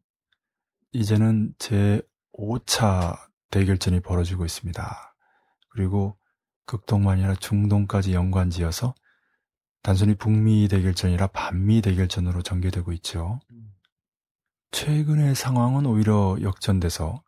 이제는 0.92 1.54
제 1.58 2.00
5차 2.32 3.18
대결전이 3.50 4.00
벌어지고 4.00 4.44
있습니다. 4.44 5.16
그리고 5.68 6.18
극동만이 6.64 7.22
아니라 7.22 7.38
중동까지 7.38 8.14
연관지어서 8.14 8.94
단순히 9.82 10.14
북미 10.14 10.68
대결전이라 10.68 11.28
반미 11.28 11.82
대결전으로 11.82 12.42
전개되고 12.42 12.92
있죠. 12.94 13.40
최근의 14.72 15.34
상황은 15.34 15.86
오히려 15.86 16.36
역전돼서 16.40 17.22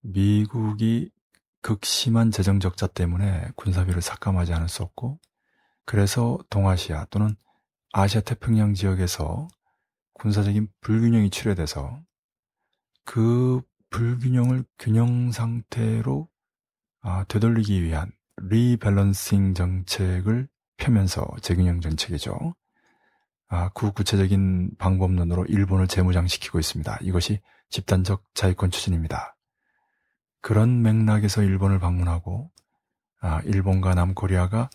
미국이 0.00 1.10
극심한 1.60 2.30
재정 2.30 2.58
적자 2.60 2.86
때문에 2.86 3.50
군사비를 3.54 4.02
삭감하지 4.02 4.52
않을 4.52 4.68
수 4.68 4.82
없고 4.82 5.20
그래서 5.84 6.38
동아시아 6.50 7.06
또는 7.10 7.36
아시아 7.92 8.20
태평양 8.20 8.74
지역에서 8.74 9.48
군사적인 10.14 10.68
불균형이 10.80 11.30
출현돼서 11.30 12.02
그 13.04 13.60
불균형을 13.90 14.64
균형 14.78 15.30
상태로 15.30 16.28
아, 17.00 17.24
되돌리기 17.24 17.82
위한 17.82 18.10
리밸런싱 18.36 19.54
정책을 19.54 20.48
펴면서 20.76 21.26
재균형 21.40 21.80
정책이죠. 21.80 22.54
아, 23.48 23.70
그 23.74 23.92
구체적인 23.92 24.76
방법론으로 24.78 25.44
일본을 25.46 25.86
재무장시키고 25.86 26.58
있습니다. 26.58 26.98
이것이 27.02 27.40
집단적 27.68 28.24
자위권 28.34 28.70
추진입니다. 28.70 29.36
그런 30.40 30.82
맥락에서 30.82 31.42
일본을 31.42 31.78
방문하고 31.78 32.50
아, 33.20 33.40
일본과 33.44 33.94
남코리아가 33.94 34.70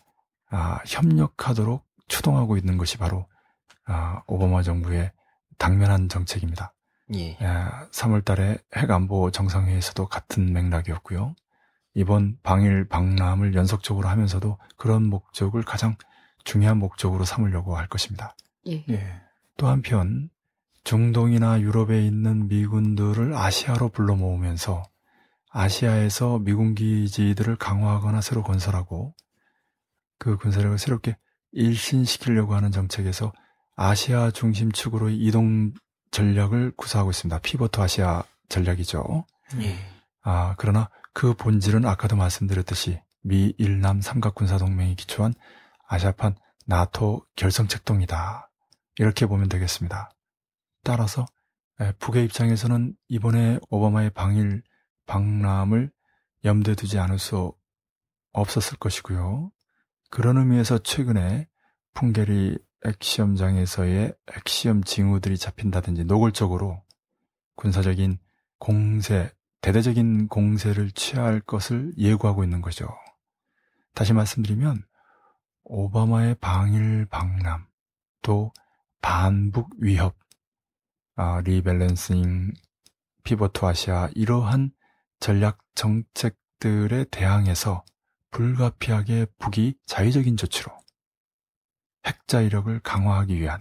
아, 0.49 0.79
협력하도록 0.85 1.85
추동하고 2.07 2.55
있는 2.57 2.77
것이 2.77 2.97
바로 2.97 3.27
아, 3.85 4.21
오바마 4.27 4.63
정부의 4.63 5.11
당면한 5.57 6.07
정책입니다. 6.07 6.73
예. 7.13 7.37
3월 7.91 8.23
달에 8.23 8.57
핵 8.75 8.91
안보 8.91 9.31
정상회의에서도 9.31 10.07
같은 10.07 10.53
맥락이었고요. 10.53 11.35
이번 11.97 12.37
방일 12.43 12.87
방남을 12.87 13.55
연속적으로 13.55 14.07
하면서도 14.07 14.59
그런 14.77 15.03
목적을 15.07 15.63
가장 15.63 15.95
중요한 16.43 16.77
목적으로 16.77 17.25
삼으려고 17.25 17.75
할 17.75 17.87
것입니다. 17.87 18.35
예. 18.67 18.85
예. 18.87 19.21
또 19.57 19.67
한편 19.67 20.29
중동이나 20.83 21.59
유럽에 21.59 22.05
있는 22.05 22.47
미군들을 22.49 23.33
아시아로 23.33 23.89
불러 23.89 24.15
모으면서 24.15 24.83
아시아에서 25.49 26.37
미군 26.37 26.75
기지들을 26.75 27.55
강화하거나 27.55 28.21
새로 28.21 28.43
건설하고 28.43 29.15
그 30.19 30.37
군사력을 30.37 30.77
새롭게 30.77 31.17
일신시키려고 31.51 32.53
하는 32.53 32.71
정책에서 32.71 33.33
아시아 33.75 34.29
중심 34.29 34.71
축으로 34.71 35.09
이동 35.09 35.73
전략을 36.11 36.73
구사하고 36.77 37.09
있습니다. 37.09 37.39
피보트 37.39 37.81
아시아 37.81 38.23
전략이죠. 38.49 39.25
예. 39.61 39.75
아, 40.21 40.53
그러나 40.59 40.91
그 41.18 41.34
본질은 41.34 41.84
아까도 41.84 42.15
말씀드렸듯이 42.15 43.01
미, 43.24 43.51
일, 43.57 43.80
남 43.80 44.01
삼각 44.01 44.36
군사 44.36 44.59
동맹이 44.59 44.95
기초한 44.95 45.34
아시아판 45.88 46.36
나토 46.68 47.26
결성책동이다. 47.36 48.51
이렇게 48.99 49.26
보면 49.26 49.49
되겠습니다. 49.49 50.11
따라서 50.84 51.26
북의 51.97 52.24
입장에서는 52.26 52.95
이번에 53.07 53.57
오바마의 53.72 54.11
방일, 54.11 54.61
방남을 55.07 55.91
염두에 56.45 56.76
두지 56.76 56.99
않을 56.99 57.18
수 57.18 57.51
없었을 58.34 58.78
것이고요. 58.78 59.51
그런 60.11 60.38
의미에서 60.38 60.78
최근에 60.78 61.47
풍계리 61.95 62.59
핵시험장에서의 62.86 64.13
핵시험 64.34 64.84
징후들이 64.84 65.39
잡힌다든지 65.39 66.03
노골적으로 66.03 66.84
군사적인 67.55 68.20
공세, 68.59 69.32
대대적인 69.68 70.30
공세를 70.30 70.91
취할 70.91 71.41
것을 71.41 71.91
예고하고 71.97 72.45
있는 72.45 72.61
거죠. 72.61 72.88
다시 73.93 74.13
말씀드리면 74.13 74.86
오바마의 75.65 76.36
방일 76.36 77.05
방남, 77.07 77.68
또 78.22 78.53
반북 79.01 79.70
위협, 79.80 80.15
아, 81.18 81.41
리밸런싱, 81.41 82.53
피보트 83.26 83.65
아시아 83.65 84.07
이러한 84.15 84.72
전략 85.20 85.59
정책들에 85.76 87.03
대항해서 87.11 87.84
불가피하게 88.32 89.26
북이 89.38 89.76
자위적인 89.86 90.38
조치로 90.38 90.72
핵자위력을 92.05 92.80
강화하기 92.80 93.38
위한 93.38 93.59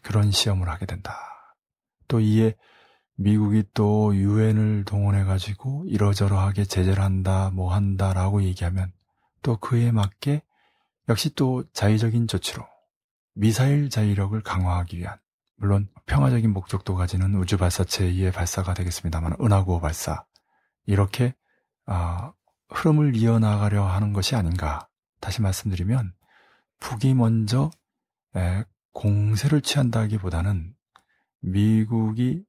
그런 0.00 0.30
시험을 0.30 0.70
하게 0.70 0.86
된다. 0.86 1.14
또 2.08 2.20
이에 2.20 2.56
미국이 3.16 3.64
또 3.74 4.14
유엔을 4.14 4.84
동원해 4.84 5.24
가지고 5.24 5.84
이러저러하게 5.88 6.64
제재를 6.64 7.02
한다, 7.02 7.50
뭐 7.52 7.72
한다라고 7.72 8.42
얘기하면 8.42 8.92
또 9.42 9.56
그에 9.56 9.90
맞게 9.90 10.42
역시 11.08 11.34
또 11.34 11.64
자의적인 11.72 12.28
조치로 12.28 12.66
미사일 13.34 13.90
자위력을 13.90 14.40
강화하기 14.42 14.98
위한 14.98 15.18
물론 15.56 15.88
평화적인 16.06 16.52
목적도 16.52 16.94
가지는 16.94 17.34
우주 17.34 17.56
발사체의 17.56 18.32
발사가 18.32 18.74
되겠습니다만 18.74 19.36
은하구호 19.40 19.80
발사 19.80 20.24
이렇게 20.84 21.34
아, 21.86 22.32
흐름을 22.68 23.16
이어나가려 23.16 23.84
하는 23.84 24.12
것이 24.12 24.34
아닌가. 24.34 24.88
다시 25.20 25.40
말씀드리면 25.40 26.12
북이 26.80 27.14
먼저 27.14 27.70
공세를 28.92 29.60
취한다기보다는 29.62 30.74
미국이 31.40 32.44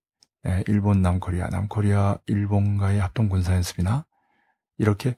일본, 0.68 1.02
남코리아, 1.02 1.48
남코리아, 1.50 2.18
일본과의 2.28 3.00
합동 3.00 3.30
군사 3.30 3.54
연습이나 3.54 4.06
이렇게 4.78 5.18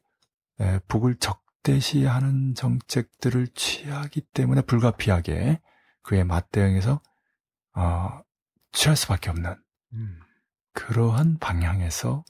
북을 0.87 1.15
적대시하는 1.17 2.55
정책들을 2.55 3.47
취하기 3.49 4.21
때문에 4.33 4.61
불가피하게 4.61 5.61
그에 6.01 6.23
맞대응해서 6.23 7.01
어, 7.75 8.21
취할 8.71 8.95
수밖에 8.95 9.29
없는 9.29 9.55
음. 9.93 10.19
그러한 10.73 11.37
방향에서 11.39 12.23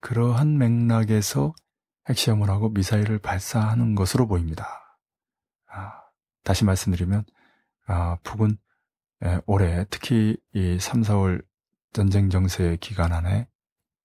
그러한 0.00 0.58
맥락에서 0.58 1.54
핵시험을 2.08 2.50
하고 2.50 2.68
미사일을 2.70 3.18
발사하는 3.18 3.94
것으로 3.94 4.26
보입니다. 4.26 4.98
아, 5.70 6.02
다시 6.42 6.64
말씀드리면 6.64 7.24
아, 7.86 8.18
북은 8.24 8.56
에, 9.22 9.40
올해 9.46 9.86
특히 9.88 10.36
이 10.52 10.78
3, 10.80 11.02
4월 11.02 11.44
전쟁 11.92 12.30
정세 12.30 12.76
기간 12.80 13.12
안에 13.12 13.48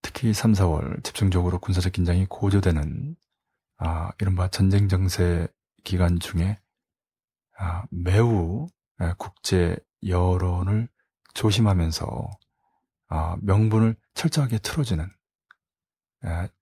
특히 0.02 0.34
3, 0.34 0.54
4월 0.54 1.04
집중적으로 1.04 1.60
군사적 1.60 1.94
긴장이 1.94 2.26
고조되는 2.28 3.16
아, 3.78 4.12
이른바 4.20 4.48
전쟁 4.50 4.88
정세 4.88 5.48
기간 5.84 6.20
중에 6.20 6.60
아, 7.58 7.84
매우 7.92 8.68
에, 9.00 9.14
국제 9.18 9.78
여론을 10.06 10.90
조심하면서 11.34 12.30
아, 13.10 13.38
명분을 13.42 13.96
철저하게 14.14 14.60
틀어주는 14.60 15.08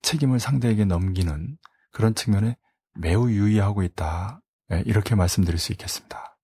책임을 0.02 0.40
상대에게 0.40 0.86
넘기는 0.86 1.58
그런 1.92 2.14
측면에 2.14 2.56
매우 2.94 3.32
유의하고 3.32 3.82
있다. 3.84 4.42
이렇게 4.86 5.16
말씀드릴 5.16 5.58
수 5.58 5.72
있겠습니다. 5.72 6.38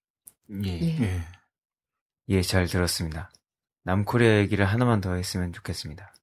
예. 0.64 0.70
예. 0.70 1.28
예, 2.30 2.42
잘 2.42 2.66
들었습니다. 2.68 3.30
남코리아 3.84 4.38
얘기를 4.38 4.66
하나만 4.66 5.02
더 5.02 5.14
했으면 5.14 5.54
좋겠습니다. 5.54 6.14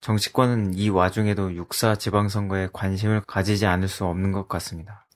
정치권은 0.00 0.74
이 0.74 0.88
와중에도 0.88 1.54
육사 1.54 1.96
지방선거에 1.96 2.70
관심을 2.72 3.20
가지지 3.22 3.66
않을 3.66 3.88
수 3.88 4.06
없는 4.06 4.32
것 4.32 4.48
같습니다. 4.48 5.06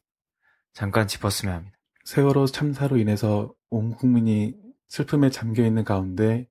잠깐 0.73 1.09
짚었으면 1.09 1.55
합니다. 1.55 1.79
세월호 2.05 2.47
참사로 2.47 2.99
인해서 2.99 3.53
온 3.71 3.95
국민이 3.95 4.55
슬픔에 4.89 5.31
잠겨 5.31 5.65
있는 5.65 5.85
가운데 5.85 6.49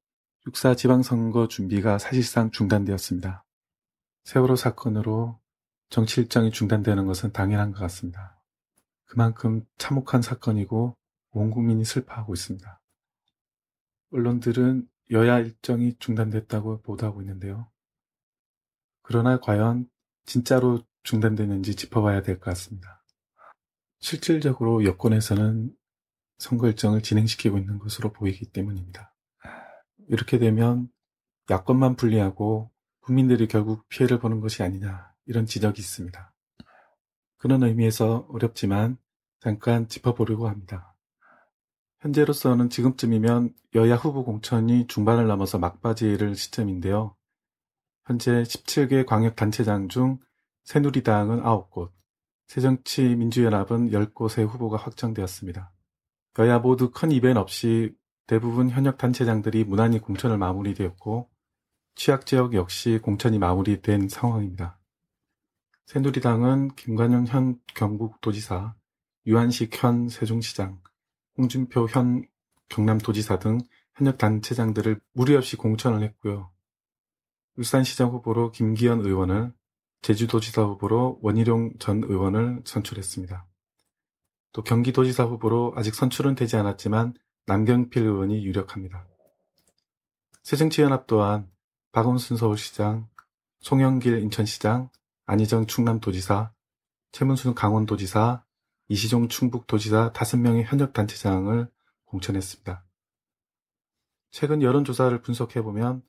육사 0.47 0.76
지방선거 0.76 1.47
준비가 1.47 1.97
사실상 1.99 2.51
중단되었습니다. 2.51 3.45
세월호 4.26 4.55
사건으로 4.55 5.39
정치 5.89 6.21
일정이 6.21 6.51
중단되는 6.51 7.05
것은 7.05 7.32
당연한 7.34 7.71
것 7.71 7.80
같습니다. 7.80 8.41
그만큼 9.05 9.63
참혹한 9.78 10.21
사건이고 10.21 10.97
온 11.32 11.51
국민이 11.51 11.86
슬퍼하고 11.86 12.34
있습니다. 12.34 12.82
언론들은 14.11 14.88
여야 15.12 15.39
일정이 15.39 15.95
중단됐다고 15.99 16.82
보도하고 16.82 17.22
있는데요. 17.22 17.70
그러나 19.01 19.39
과연 19.39 19.89
진짜로 20.26 20.82
중단되는지 21.04 21.76
짚어봐야 21.76 22.22
될 22.22 22.39
것 22.39 22.45
같습니다. 22.51 23.04
실질적으로 23.99 24.86
여권에서는 24.86 25.76
선거 26.38 26.68
일정을 26.68 27.01
진행시키고 27.01 27.58
있는 27.58 27.80
것으로 27.80 28.12
보이기 28.12 28.45
때문입니다. 28.51 29.14
이렇게 30.10 30.39
되면 30.39 30.89
야권만 31.49 31.95
불리하고 31.95 32.72
국민들이 33.01 33.47
결국 33.47 33.88
피해를 33.89 34.20
보는 34.20 34.39
것이 34.39 34.64
아니냐 34.64 35.14
이런 35.26 35.45
지적이 35.45 35.82
있습니다. 35.82 36.34
그런 37.38 37.64
의미에서 37.64 38.28
어렵지만 38.30 38.97
잠깐 39.39 39.88
짚어보려고 39.89 40.47
합니다. 40.47 40.93
현재로서는 42.04 42.70
지금쯤이면 42.70 43.54
여야 43.76 43.95
후보 43.95 44.26
공천이 44.26 44.88
중반을 44.88 45.26
넘어서 45.26 45.58
막바지를 45.58 46.36
시점인데요. 46.36 47.16
현재 48.06 48.43
17개 48.43 49.06
광역단체장 49.06 49.88
중 49.88 50.20
새누리당은 50.66 51.43
9곳, 51.43 51.93
새정치민주연합은 52.47 53.91
10곳의 53.91 54.45
후보가 54.49 54.76
확정되었습니다. 54.76 55.72
여야 56.39 56.60
모두 56.60 56.91
큰 56.91 57.10
이변 57.10 57.38
없이 57.38 57.95
대부분 58.28 58.70
현역 58.70 58.97
단체장들이 58.97 59.64
무난히 59.64 59.99
공천을 59.99 60.38
마무리되었고 60.38 61.30
취약 61.95 62.26
지역 62.26 62.54
역시 62.54 62.99
공천이 63.01 63.39
마무리된 63.39 64.10
상황입니다. 64.10 64.78
새누리당은 65.86 66.76
김관영 66.76 67.28
현 67.28 67.62
경북도지사, 67.68 68.76
유한식 69.26 69.82
현 69.82 70.10
세종시장, 70.10 70.83
홍준표 71.38 71.88
현 71.88 72.26
경남도지사 72.70 73.40
등 73.40 73.60
현역 73.96 74.18
단체장들을 74.18 75.00
무리 75.14 75.36
없이 75.36 75.56
공천을 75.56 76.04
했고요. 76.04 76.52
울산시장 77.56 78.10
후보로 78.10 78.52
김기현 78.52 79.02
의원을, 79.02 79.54
제주도지사 80.02 80.64
후보로 80.64 81.20
원희룡 81.22 81.74
전 81.80 82.04
의원을 82.04 82.64
선출했습니다. 82.66 83.48
또 84.52 84.64
경기도지사 84.64 85.24
후보로 85.26 85.74
아직 85.76 85.96
선출은 85.96 86.36
되지 86.36 86.56
않았지만 86.58 87.14
남경필 87.46 88.04
의원이 88.04 88.44
유력합니다. 88.46 89.08
새정치연합 90.44 91.08
또한 91.08 91.50
박원순 91.92 92.38
서울시장, 92.38 93.08
송영길 93.62 94.20
인천시장, 94.20 94.90
안희정 95.26 95.68
충남도지사, 95.68 96.52
최문순 97.12 97.56
강원도지사, 97.56 98.44
이시종 98.88 99.28
충북도지사 99.30 100.12
5명의 100.14 100.64
현역 100.66 100.94
단체장을 100.94 101.68
공천했습니다. 102.06 102.86
최근 104.32 104.62
여론조사를 104.62 105.22
분석해보면 105.22 106.02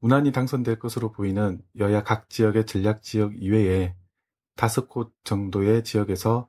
무난히 0.00 0.32
당선될 0.32 0.78
것으로 0.78 1.12
보이는 1.12 1.60
여야 1.78 2.02
각 2.02 2.30
지역의 2.30 2.66
전략지역 2.66 3.42
이외에 3.42 3.96
다섯 4.56 4.88
곳 4.88 5.12
정도의 5.24 5.84
지역에서 5.84 6.48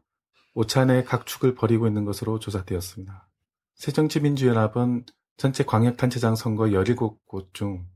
오찬의 0.53 1.05
각 1.05 1.25
축을 1.25 1.55
벌이고 1.55 1.87
있는 1.87 2.05
것으로 2.05 2.39
조사되었습니다. 2.39 3.29
새정치민주연합은 3.75 5.05
전체 5.37 5.63
광역단체장 5.63 6.35
선거 6.35 6.65
17곳 6.65 7.53
중 7.53 7.87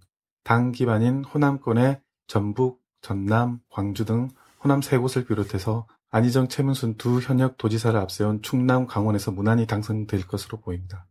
당 0.44 0.74
기반인 0.74 1.24
호남권의 1.24 2.02
전북, 2.28 2.82
전남, 3.02 3.60
광주 3.70 4.04
등 4.04 4.30
호남 4.64 4.82
세 4.82 4.98
곳을 4.98 5.26
비롯해서 5.26 5.88
안희정, 6.16 6.48
최문순 6.48 6.98
두 6.98 7.20
현역 7.20 7.58
도지사를 7.58 8.00
앞세운 8.00 8.44
충남, 8.44 8.86
강원에서 8.86 9.32
무난히 9.32 9.66
당선될 9.66 10.28
것으로 10.28 10.60
보입니다. 10.60 11.08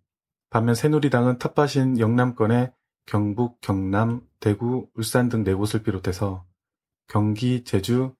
반면 0.49 0.77
새누리당은 0.77 1.39
텃밭인 1.39 1.99
영남권의 1.99 2.71
경북, 3.07 3.61
경남, 3.61 4.21
대구, 4.39 4.87
울산 4.95 5.29
등 5.29 5.43
네 5.43 5.55
곳을 5.55 5.83
비롯해서 5.83 6.47
경기, 7.09 7.65
제주, 7.65 8.15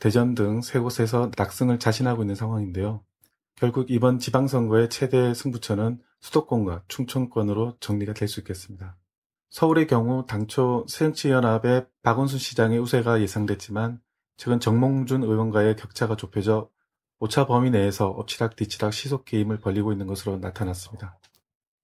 대전 0.00 0.34
등 0.34 0.60
세 0.60 0.78
곳에서 0.78 1.30
낙승을 1.34 1.78
자신하고 1.78 2.22
있는 2.24 2.34
상황인데요. 2.34 3.02
결국 3.54 3.90
이번 3.90 4.18
지방선거의 4.18 4.90
최대 4.90 5.32
승부처는 5.32 5.98
수도권과 6.20 6.82
충청권으로 6.88 7.78
정리가 7.80 8.12
될 8.12 8.28
수 8.28 8.40
있겠습니다. 8.40 8.98
서울의 9.48 9.86
경우 9.86 10.26
당초 10.26 10.84
새정치연합의 10.90 11.86
박원순 12.02 12.38
시장의 12.38 12.80
우세가 12.80 13.22
예상됐지만 13.22 14.02
최근 14.38 14.60
정몽준 14.60 15.24
의원과의 15.24 15.74
격차가 15.74 16.16
좁혀져 16.16 16.70
오차 17.18 17.46
범위 17.48 17.70
내에서 17.70 18.08
엎치락뒤치락 18.08 18.92
시속 18.92 19.24
게임을 19.24 19.58
벌리고 19.58 19.90
있는 19.90 20.06
것으로 20.06 20.38
나타났습니다. 20.38 21.18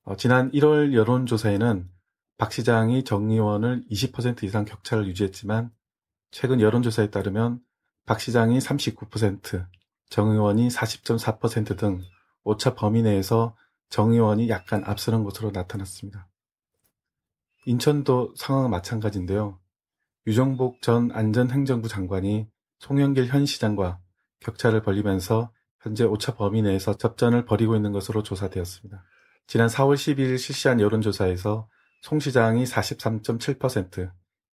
어, 0.05 0.15
지난 0.17 0.53
1월 0.53 0.95
여론조사에는 0.95 1.91
박 2.39 2.53
시장이 2.53 3.03
정 3.03 3.29
의원을 3.29 3.85
20% 3.91 4.45
이상 4.45 4.65
격차를 4.65 5.09
유지했지만 5.09 5.73
최근 6.31 6.61
여론조사에 6.61 7.11
따르면 7.11 7.59
박 8.07 8.21
시장이 8.21 8.59
39%, 8.59 9.67
정 10.09 10.31
의원이 10.31 10.69
40.4%등 10.69 12.03
오차 12.45 12.75
범위 12.75 13.03
내에서 13.03 13.57
정 13.91 14.13
의원이 14.13 14.49
약간 14.49 14.85
앞서는 14.85 15.25
것으로 15.25 15.51
나타났습니다. 15.51 16.29
인천도 17.67 18.35
상황은 18.37 18.71
마찬가지인데요. 18.71 19.59
유정복 20.27 20.81
전 20.83 21.11
안전행정부 21.13 21.89
장관이 21.89 22.49
송영길 22.79 23.27
현 23.27 23.47
시장과 23.47 24.01
격차를 24.41 24.83
벌리면서 24.83 25.53
현재 25.81 26.05
오차 26.05 26.35
범위 26.35 26.63
내에서 26.63 26.97
접전을 26.97 27.45
벌이고 27.45 27.77
있는 27.77 27.93
것으로 27.93 28.23
조사되었습니다. 28.23 29.05
지난 29.47 29.69
4월 29.69 29.95
12일 29.95 30.39
실시한 30.39 30.81
여론조사에서 30.81 31.69
송 32.03 32.21
시장이 32.21 32.65
43.7%, 32.65 34.11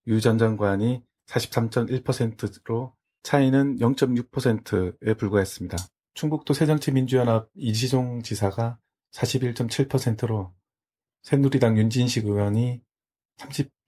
유 0.07 0.19
전 0.19 0.38
장관이 0.38 1.03
43.1%로 1.28 2.93
차이는 3.24 3.78
0.6%에 3.78 5.13
불과했습니다. 5.13 5.78
충북도 6.13 6.53
새정치민주연합 6.53 7.49
이지종 7.55 8.24
지사가 8.24 8.78
41.7%로 9.13 10.53
새누리당 11.24 11.78
윤진식 11.78 12.26
의원이 12.26 12.82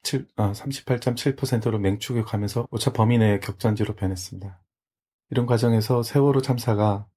37, 0.04 0.28
아, 0.36 0.52
38.7%로 0.52 1.80
맹축해 1.80 2.24
가면서 2.24 2.68
오차 2.72 2.92
범위 2.92 3.18
내의 3.18 3.40
격전지로 3.40 3.96
변했습니다. 3.96 4.62
이런 5.30 5.46
과정에서 5.46 6.04
세월호 6.04 6.42
참사가 6.42 7.08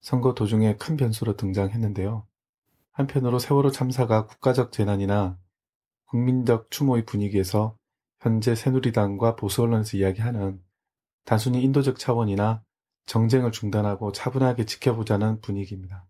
선거 0.00 0.34
도중에 0.34 0.76
큰 0.76 0.96
변수로 0.96 1.36
등장했는데요. 1.36 2.26
한편으로 2.92 3.38
세월호 3.38 3.70
참사가 3.70 4.26
국가적 4.26 4.72
재난이나 4.72 5.38
국민적 6.06 6.70
추모의 6.70 7.04
분위기에서 7.04 7.76
현재 8.18 8.54
새누리당과 8.54 9.36
보수 9.36 9.62
언론에서 9.62 9.98
이야기하는 9.98 10.60
단순히 11.24 11.62
인도적 11.62 11.98
차원이나 11.98 12.62
정쟁을 13.06 13.52
중단하고 13.52 14.12
차분하게 14.12 14.64
지켜보자는 14.64 15.40
분위기입니다. 15.40 16.06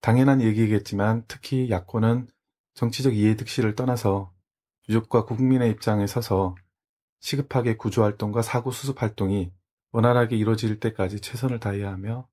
당연한 0.00 0.40
얘기겠지만 0.40 1.24
특히 1.28 1.70
야권은 1.70 2.28
정치적 2.74 3.14
이해득실을 3.14 3.74
떠나서 3.74 4.33
유족과 4.88 5.24
국민의 5.24 5.70
입장에 5.70 6.06
서서 6.06 6.54
시급하게 7.20 7.76
구조활동과 7.76 8.42
사고 8.42 8.70
수습 8.70 9.00
활동이 9.02 9.52
원활하게 9.92 10.36
이루어질 10.36 10.80
때까지 10.80 11.20
최선을 11.20 11.60
다해야 11.60 11.90
하며 11.90 12.28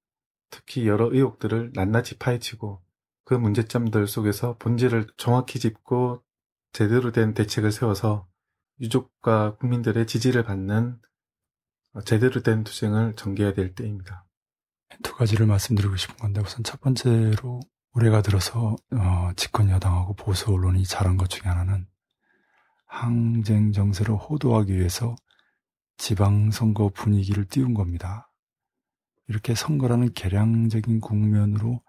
특히 0.49 0.88
여러 0.88 1.06
의혹들을 1.12 1.72
낱낱이 1.74 2.18
파헤치고 2.18 2.82
그 3.24 3.34
문제점들 3.34 4.08
속에서 4.08 4.58
본질을 4.58 5.08
정확히 5.16 5.60
짚고 5.60 6.24
제대로 6.74 7.12
된 7.12 7.34
대책을 7.34 7.72
세워서 7.72 8.28
유족과 8.82 9.56
국민들의 9.58 10.08
지지를 10.08 10.43
받는 10.43 10.99
제대로 12.06 12.41
된 12.41 12.64
투쟁을 12.64 13.16
전개해야 13.16 13.54
될 13.54 13.76
때입니다. 13.76 14.26
두 15.04 15.16
가지를 15.16 15.45
말씀드리고 15.45 15.95
싶은 15.95 16.18
건데 16.18 16.41
우선 16.41 16.64
첫 16.64 16.82
번째로 16.82 17.60
올해가 17.93 18.22
들어서 18.22 18.76
어, 18.91 19.32
집권 19.36 19.70
여당하고 19.70 20.14
보수 20.16 20.52
언론이 20.52 20.84
잘한 20.84 21.18
것 21.18 21.30
중에 21.30 21.49
하나는 21.49 21.88
항쟁 22.91 23.71
정세를 23.71 24.15
호도하기 24.15 24.75
위해서 24.75 25.15
지방선거 25.95 26.89
분위기를 26.89 27.45
띄운 27.45 27.73
겁니다. 27.73 28.29
이렇게 29.27 29.55
선거라는 29.55 30.13
개량적인 30.13 30.99
국면으로 30.99 31.81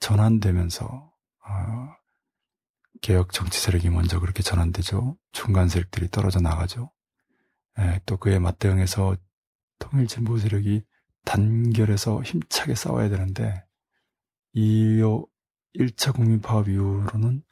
전환되면서 0.00 0.86
어, 0.86 1.94
개혁 3.00 3.32
정치 3.32 3.60
세력이 3.60 3.90
먼저 3.90 4.18
그렇게 4.18 4.42
전환되죠. 4.42 5.16
중간 5.30 5.68
세력들이 5.68 6.08
떨어져 6.10 6.40
나가죠. 6.40 6.90
예, 7.78 8.00
또 8.04 8.16
그에 8.16 8.40
맞대응해서 8.40 9.16
통일 9.78 10.08
진보 10.08 10.36
세력이 10.36 10.82
단결해서 11.24 12.22
힘차게 12.24 12.74
싸워야 12.74 13.08
되는데 13.08 13.64
이 14.52 15.00
1차 15.76 16.12
국민 16.12 16.40
파업 16.40 16.68
이후로는 16.68 17.44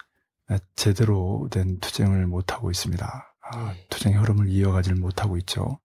제대로 0.76 1.48
된 1.50 1.78
투쟁을 1.80 2.26
못하고 2.26 2.70
있습니다. 2.70 3.36
아, 3.40 3.72
네. 3.72 3.86
투쟁의 3.90 4.18
흐름을 4.18 4.48
이어가지를 4.48 4.98
못하고 4.98 5.36
있죠. 5.38 5.78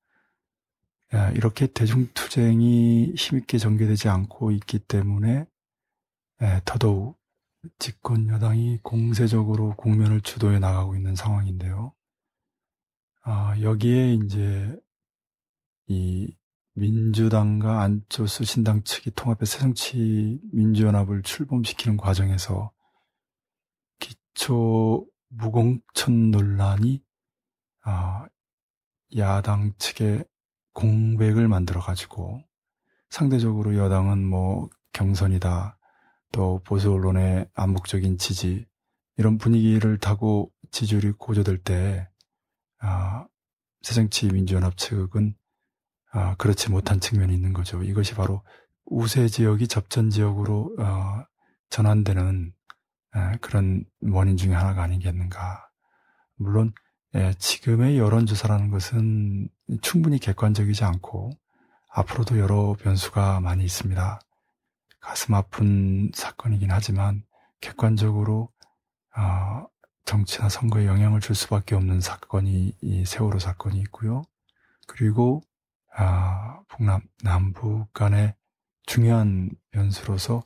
이렇게 1.36 1.68
대중투쟁이 1.68 3.14
힘있게 3.16 3.58
전개되지 3.58 4.10
않고 4.10 4.52
있기 4.52 4.80
때문에 4.80 5.46
더더욱 6.66 7.18
집권 7.80 8.28
여당이 8.28 8.80
공세적으로 8.84 9.76
국면을 9.76 10.22
주도해 10.22 10.60
나가고 10.60 10.96
있는 10.96 11.16
상황인데요. 11.16 11.94
아, 13.24 13.56
여기에 13.62 14.14
이제 14.14 14.76
이 15.88 16.36
민주당과 16.74 17.82
안철수 17.82 18.44
신당 18.44 18.84
측이 18.84 19.12
통합해 19.12 19.46
새정치 19.46 20.40
민주연합을 20.52 21.24
출범시키는 21.24 21.98
과정에서 21.98 22.72
기초 24.38 25.04
무공천 25.30 26.30
논란이 26.30 27.04
아, 27.84 28.28
야당 29.18 29.74
측의 29.80 30.26
공백을 30.74 31.48
만들어 31.48 31.82
가지고 31.82 32.44
상대적으로 33.10 33.76
여당은 33.76 34.24
뭐 34.24 34.70
경선이다 34.94 35.80
또 36.32 36.62
보수 36.64 36.94
언론의 36.94 37.50
암묵적인 37.56 38.20
지지 38.20 38.68
이런 39.18 39.40
분위기를 39.40 39.98
타고 39.98 40.52
지지율이 40.70 41.14
고조될 41.14 41.58
때 41.64 42.08
아, 42.80 43.26
새정치 43.82 44.28
민주연합 44.28 44.78
측은 44.78 45.36
아, 46.12 46.36
그렇지 46.36 46.70
못한 46.70 47.00
측면이 47.00 47.34
있는 47.34 47.54
거죠. 47.54 47.82
이것이 47.82 48.14
바로 48.14 48.44
우세 48.86 49.28
지역이 49.28 49.68
접전 49.68 50.12
지역으로 50.12 50.76
어, 50.80 51.24
전환되는 51.70 52.54
에, 52.54 52.57
그런 53.42 53.86
원인 54.02 54.38
중의 54.38 54.56
하나가 54.56 54.84
아니겠는가. 54.84 55.70
물론 56.36 56.74
에, 57.16 57.34
지금의 57.34 57.98
여론조사라는 57.98 58.70
것은 58.70 59.50
충분히 59.82 60.20
객관적이지 60.20 60.84
않고 60.84 61.32
앞으로도 61.90 62.38
여러 62.38 62.76
변수가 62.80 63.40
많이 63.40 63.64
있습니다. 63.64 64.20
가슴 65.00 65.34
아픈 65.34 66.12
사건이긴 66.14 66.70
하지만 66.72 67.24
객관적으로 67.62 68.50
어, 69.16 69.66
정치나 70.06 70.50
선거에 70.50 70.86
영향을 70.86 71.20
줄 71.22 71.36
수밖에 71.36 71.76
없는 71.76 72.02
사건이 72.02 72.74
이 72.82 73.06
세월호 73.06 73.40
사건이 73.40 73.80
있고요. 73.80 74.24
그리고 74.86 75.42
아, 75.96 76.62
북남, 76.68 77.02
남북 77.24 77.92
간의 77.94 78.36
중요한 78.86 79.50
변수로서 79.72 80.44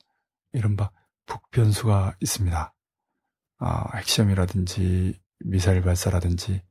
이른바 0.53 0.89
북변수가 1.25 2.17
있습니다. 2.19 2.73
아, 3.59 3.97
핵시험이라든지 3.97 5.19
미사일 5.39 5.81
발사라든지 5.81 6.61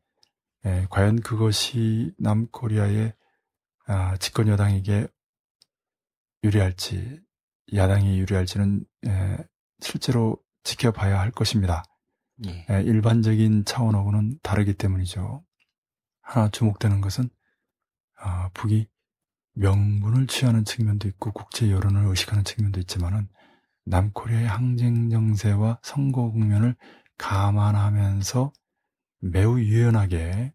예, 0.67 0.87
과연 0.91 1.21
그것이 1.21 2.13
남코리아의 2.19 3.15
아, 3.87 4.17
집권 4.19 4.49
여당에게 4.49 5.07
유리할지 6.45 7.21
야당이 7.75 8.19
유리할지는 8.21 8.85
예, 9.07 9.39
실제로 9.81 10.37
지켜봐야 10.65 11.19
할 11.19 11.31
것입니다. 11.31 11.85
예. 12.47 12.67
예, 12.71 12.83
일반적인 12.83 13.65
차원하고는 13.65 14.41
다르기 14.43 14.75
때문이죠. 14.75 15.45
하나 16.23 16.49
주목되는 16.49 17.01
것은 17.01 17.29
아, 18.19 18.51
북이 18.55 18.89
명분을 19.55 20.27
취하는 20.27 20.65
측면도 20.65 21.09
있고 21.09 21.33
국제 21.33 21.71
여론을 21.71 22.07
의식하는 22.07 22.45
측면도 22.45 22.81
있지만은 22.81 23.29
남코리아의 23.91 24.47
항쟁 24.47 25.11
정세와 25.11 25.81
선거 25.83 26.31
국면을 26.31 26.77
감안하면서 27.19 28.53
매우 29.21 29.59
유연하게 29.59 30.55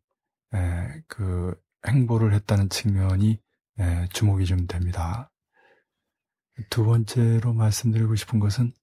에, 0.54 1.04
그 1.08 1.56
행보를 1.88 2.34
했다는 2.34 2.70
측면이 2.70 3.40
에, 3.80 4.08
주목이 4.14 4.46
좀 4.46 4.66
됩니다. 4.68 5.32
두 6.70 6.86
번째로 6.86 7.54
말씀드리고 7.54 8.16
싶은 8.16 8.40
것은 8.40 8.74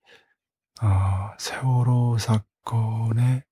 어, 0.82 1.34
세월호 1.38 2.18
사건의 2.18 3.44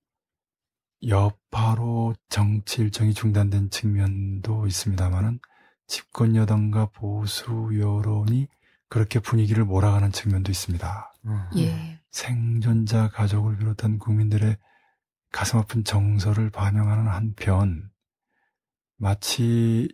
여파로 1.07 2.13
정치 2.29 2.83
일정이 2.83 3.13
중단된 3.15 3.71
측면도 3.71 4.67
있습니다만은 4.67 5.39
집권 5.87 6.35
여당과 6.35 6.91
보수 6.91 7.71
여론이 7.73 8.47
그렇게 8.91 9.19
분위기를 9.19 9.63
몰아가는 9.63 10.11
측면도 10.11 10.51
있습니다. 10.51 11.13
음. 11.25 11.49
예. 11.55 12.01
생존자 12.11 13.07
가족을 13.07 13.57
비롯한 13.57 13.99
국민들의 13.99 14.57
가슴 15.31 15.59
아픈 15.59 15.85
정서를 15.85 16.49
반영하는 16.49 17.07
한편 17.07 17.89
마치 18.97 19.87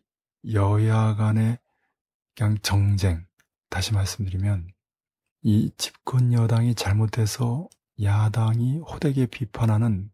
여야 0.52 1.14
간의 1.14 1.60
그냥 2.36 2.58
정쟁 2.64 3.28
다시 3.70 3.94
말씀드리면 3.94 4.68
이 5.44 5.72
집권 5.78 6.34
여당이 6.34 6.74
잘못해서 6.74 7.70
야당이 8.02 8.80
호되게 8.80 9.28
비판하는 9.28 10.10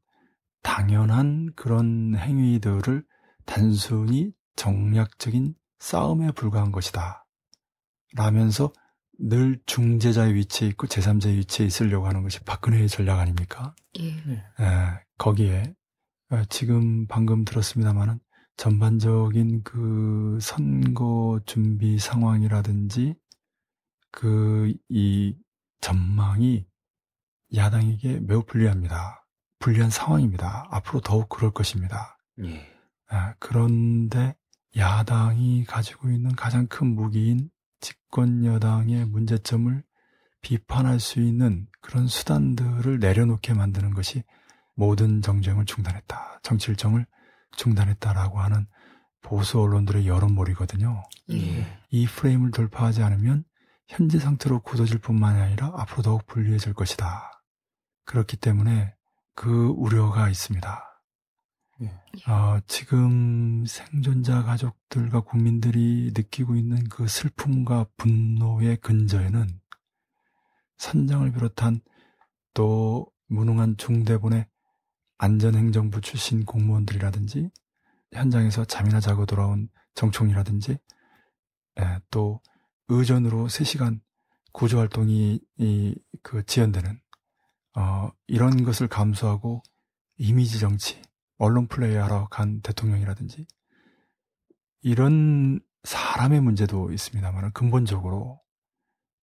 당연한 0.62 1.54
그런 1.56 2.16
행위들을 2.18 3.06
단순히 3.46 4.34
정략적인 4.58 5.56
싸움에 5.80 6.32
불과한 6.32 6.74
것이다. 6.74 7.23
라면서 8.16 8.72
늘 9.20 9.60
중재자의 9.66 10.34
위치에 10.36 10.68
있고 10.70 10.88
제3자의 10.88 11.36
위치에 11.38 11.66
있으려고 11.66 12.08
하는 12.08 12.24
것이 12.24 12.40
박근혜의 12.42 12.90
전략 12.90 13.20
아닙니까? 13.20 13.76
예. 14.00 14.12
네. 14.26 14.34
에, 14.60 15.00
거기에 15.18 15.74
어, 16.32 16.44
지금 16.50 17.08
방금 17.08 17.46
들었습니다마는 17.46 18.20
전반적인 18.58 19.64
그 19.64 20.38
선거 20.42 21.40
준비 21.46 21.98
상황이라든지 22.00 23.16
그 24.12 24.74
이 24.90 25.36
전망이 25.84 26.66
야당에게 27.54 28.22
매우 28.22 28.44
불리합니다. 28.44 29.28
불리한 29.60 29.90
상황입니다. 29.90 30.68
앞으로 30.72 31.02
더욱 31.02 31.28
그럴 31.28 31.52
것입니다. 31.52 32.18
예. 32.40 32.66
아, 33.10 33.36
그런데 33.40 34.36
야당이 34.78 35.66
가지고 35.66 36.10
있는 36.10 36.36
가장 36.36 36.68
큰 36.68 36.88
무기인 36.88 37.50
집권 37.84 38.46
여당의 38.46 39.06
문제점을 39.06 39.84
비판할 40.42 41.02
수 41.02 41.20
있는 41.20 41.68
그런 41.82 42.08
수단들을 42.08 43.00
내려놓게 43.00 43.54
만드는 43.54 43.94
것이 43.94 44.24
모든 44.74 45.22
정쟁을 45.22 45.66
중단했다. 45.66 46.40
정치 46.44 46.72
일정을 46.72 47.06
중단했다라고 47.58 48.40
하는 48.40 48.68
보수 49.22 49.60
언론들의 49.60 50.08
여론몰이거든요. 50.08 51.04
예. 51.32 51.80
이 51.90 52.08
프레임을 52.08 52.52
돌파하지 52.52 53.04
않으면 53.04 53.44
현재 53.88 54.18
상태로 54.18 54.62
굳어질 54.62 55.00
뿐만 55.00 55.36
아니라 55.36 55.74
앞으로 55.76 56.04
더욱 56.04 56.26
불리해질 56.26 56.74
것이다. 56.74 57.44
그렇기 58.06 58.38
때문에 58.38 58.96
그 59.36 59.68
우려가 59.76 60.30
있습니다. 60.30 60.93
예. 61.82 61.88
어, 62.32 62.60
지금 62.68 63.66
생존자 63.66 64.44
가족들과 64.44 65.22
국민들이 65.22 66.12
느끼고 66.16 66.56
있는 66.56 66.84
그 66.90 67.08
슬픔과 67.08 67.88
분노의 67.98 68.78
근저에는 68.78 69.48
선장을 70.78 71.32
비롯한 71.32 71.82
또 72.54 73.08
무능한 73.28 73.78
중대본의 73.78 74.46
안전행정부 75.18 76.02
출신 76.02 76.46
공무원들이라든지 76.46 77.50
현장에서 78.14 78.66
잠이나 78.66 79.00
자고 79.00 79.26
돌아온 79.26 79.70
정총이라든지 79.96 80.78
예, 81.80 82.00
또 82.12 82.42
의전으로 82.88 83.48
3시간 83.48 84.02
구조활동이 84.52 85.40
이, 85.58 85.96
그 86.22 86.46
지연되는 86.46 87.00
어, 87.76 88.12
이런 88.28 88.64
것을 88.64 88.88
감수하고 88.88 89.64
이미지 90.18 90.60
정치, 90.60 91.02
언론 91.38 91.68
플레이 91.68 91.96
하러 91.96 92.28
간 92.30 92.62
대통령이라든지 92.62 93.48
이런 94.82 95.60
사람의 95.84 96.42
문제도 96.42 96.92
있습니다만 96.92 97.52
근본적으로 97.52 98.42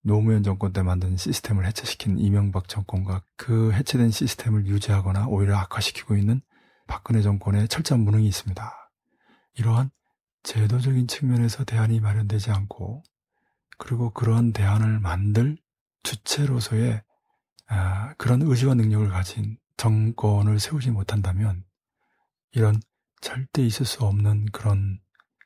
노무현 0.02 0.42
정권 0.42 0.72
때 0.72 0.82
만든 0.82 1.16
시스템을 1.16 1.66
해체시킨 1.66 2.18
이명박 2.18 2.68
정권과 2.68 3.22
그 3.36 3.72
해체된 3.72 4.10
시스템을 4.10 4.66
유지하거나 4.66 5.26
오히려 5.28 5.56
악화시키고 5.58 6.16
있는 6.16 6.40
박근혜 6.86 7.20
정권의 7.20 7.68
철저한 7.68 8.02
무능이 8.02 8.26
있습니다. 8.26 8.72
이러한 9.58 9.90
제도적인 10.42 11.06
측면에서 11.06 11.64
대안이 11.64 12.00
마련되지 12.00 12.50
않고 12.50 13.02
그리고 13.78 14.10
그러한 14.10 14.52
대안을 14.52 15.00
만들 15.00 15.58
주체로서의 16.02 17.02
아, 17.68 18.14
그런 18.14 18.42
의지와 18.42 18.74
능력을 18.74 19.08
가진 19.10 19.58
정권을 19.76 20.58
세우지 20.58 20.90
못한다면 20.90 21.64
이런 22.52 22.80
절대 23.20 23.62
있을 23.62 23.86
수 23.86 24.04
없는 24.04 24.46
그런 24.46 25.00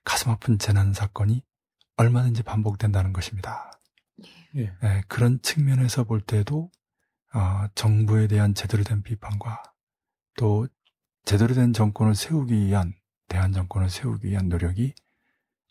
가슴 0.04 0.30
아픈 0.30 0.58
재난 0.58 0.92
사건이 0.92 1.42
얼마든지 1.96 2.42
반복된다는 2.42 3.12
것입니다. 3.12 3.70
예. 4.56 4.72
네, 4.82 5.02
그런 5.08 5.40
측면에서 5.42 6.04
볼 6.04 6.20
때도 6.20 6.70
어, 7.34 7.66
정부에 7.74 8.28
대한 8.28 8.54
제대로 8.54 8.84
된 8.84 9.02
비판과 9.02 9.62
또 10.36 10.68
제대로 11.24 11.54
된 11.54 11.72
정권을 11.72 12.14
세우기 12.14 12.54
위한 12.66 12.94
대한 13.28 13.52
정권을 13.52 13.90
세우기 13.90 14.28
위한 14.28 14.48
노력이 14.48 14.94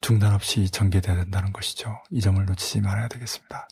중단 0.01 0.33
없이 0.33 0.69
전개돼야 0.69 1.15
된다는 1.15 1.53
것이죠. 1.53 2.03
이 2.09 2.19
점을 2.19 2.43
놓치지 2.45 2.81
말아야 2.81 3.07
되겠습니다. 3.07 3.67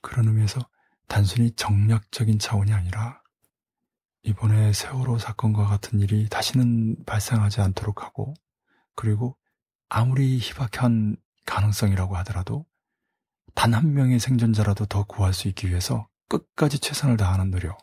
그런 0.00 0.28
의미에서 0.28 0.60
단순히 1.08 1.50
정략적인 1.52 2.38
차원이 2.38 2.72
아니라 2.72 3.19
이번에 4.22 4.72
세월호 4.72 5.18
사건과 5.18 5.66
같은 5.66 6.00
일이 6.00 6.28
다시는 6.28 7.04
발생하지 7.04 7.60
않도록 7.60 8.02
하고 8.02 8.34
그리고 8.94 9.36
아무리 9.88 10.38
희박한 10.38 11.16
가능성이라고 11.46 12.16
하더라도 12.18 12.66
단 13.54 13.74
한 13.74 13.94
명의 13.94 14.18
생존자라도 14.20 14.86
더 14.86 15.04
구할 15.04 15.32
수 15.32 15.48
있기 15.48 15.68
위해서 15.68 16.08
끝까지 16.28 16.78
최선을 16.78 17.16
다하는 17.16 17.50
노력. 17.50 17.78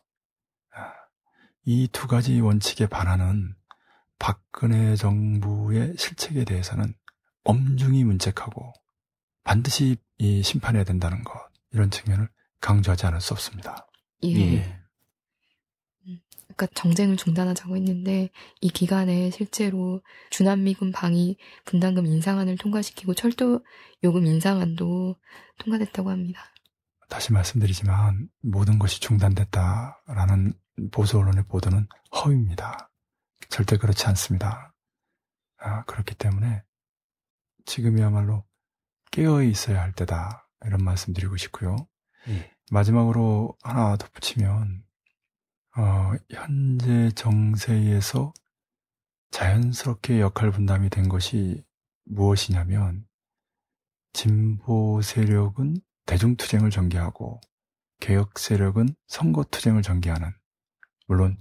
아, 0.73 0.93
이두 1.65 2.07
가지 2.07 2.39
원칙에 2.39 2.87
반하는 2.87 3.55
박근혜 4.19 4.95
정부의 4.95 5.95
실책에 5.97 6.45
대해서는 6.45 6.93
엄중히 7.43 8.03
문책하고 8.03 8.73
반드시 9.43 9.97
이 10.17 10.41
심판해야 10.43 10.83
된다는 10.83 11.23
것 11.23 11.33
이런 11.71 11.91
측면을 11.91 12.29
강조하지 12.61 13.05
않을 13.07 13.21
수 13.21 13.33
없습니다. 13.33 13.87
예. 14.23 14.29
예. 14.55 14.79
그러니까 16.57 16.67
정쟁을 16.73 17.17
중단하자고 17.17 17.77
했는데 17.77 18.29
이 18.61 18.69
기간에 18.69 19.29
실제로 19.29 20.01
주남미군 20.31 20.91
방위 20.91 21.37
분담금 21.65 22.07
인상안을 22.07 22.57
통과시키고 22.57 23.13
철도 23.13 23.63
요금 24.03 24.25
인상안도 24.25 25.15
통과됐다고 25.59 26.09
합니다. 26.09 26.41
다시 27.09 27.31
말씀드리지만 27.31 28.27
모든 28.41 28.79
것이 28.79 28.99
중단됐다라는 28.99 30.53
보수 30.91 31.19
언론의 31.19 31.45
보도는 31.47 31.87
허위입니다. 32.13 32.91
절대 33.49 33.77
그렇지 33.77 34.07
않습니다. 34.07 34.73
아, 35.59 35.83
그렇기 35.85 36.15
때문에 36.15 36.63
지금이야말로 37.65 38.45
깨어 39.11 39.43
있어야 39.43 39.81
할 39.81 39.93
때다 39.93 40.49
이런 40.65 40.83
말씀드리고 40.83 41.37
싶고요. 41.37 41.87
예. 42.29 42.51
마지막으로 42.71 43.55
하나 43.63 43.95
덧붙이면 43.95 44.86
어, 45.77 46.11
현재 46.31 47.11
정세에서 47.11 48.33
자연스럽게 49.29 50.19
역할 50.21 50.49
분담이 50.49 50.89
된 50.89 51.07
것이 51.07 51.63
무엇이냐면 52.05 53.05
진보 54.11 54.99
세력은 55.03 55.75
대중투쟁을 56.07 56.71
전개하고 56.71 57.39
개혁 57.99 58.39
세력은 58.39 58.95
선거투쟁을 59.05 59.83
전개하는 59.83 60.31
물론 61.05 61.37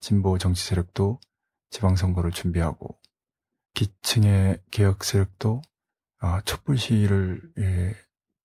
진보 0.00 0.38
정치 0.38 0.64
세력도 0.64 1.20
지방선거를 1.68 2.30
준비하고 2.30 2.98
기층의 3.74 4.62
개혁 4.70 5.04
세력도 5.04 5.60
어, 6.22 6.40
촛불 6.46 6.78
시위를 6.78 7.52
예, 7.58 7.94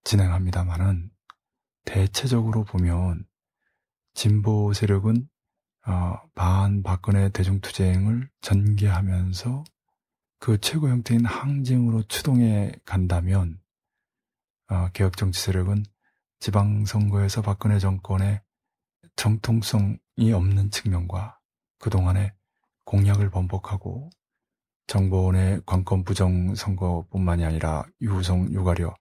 진행합니다만은 0.04 1.12
대체적으로 1.86 2.66
보면 2.66 3.29
진보 4.20 4.74
세력은 4.74 5.30
어, 5.88 6.20
반 6.36 6.84
박근혜 6.84 7.30
대중투쟁을 7.30 8.30
전개하면서 8.42 9.64
그 10.40 10.58
최고 10.60 10.90
형태인 10.90 11.24
항쟁으로 11.24 12.04
추동해 12.04 12.74
간다면 12.84 13.62
어, 14.68 14.90
개혁 14.92 15.16
정치 15.16 15.42
세력은 15.42 15.86
지방선거에서 16.40 17.42
박근혜 17.42 17.80
정권의 17.80 18.42
정통성이 19.16 20.34
없는 20.34 20.70
측면과 20.70 21.40
그동안의 21.78 22.34
공약을 22.84 23.30
번복하고 23.30 24.10
정보원의 24.88 25.62
관건 25.66 26.04
부정 26.04 26.56
선거뿐만이 26.56 27.46
아니라 27.46 27.86
유성 28.02 28.52
유가려 28.52 28.94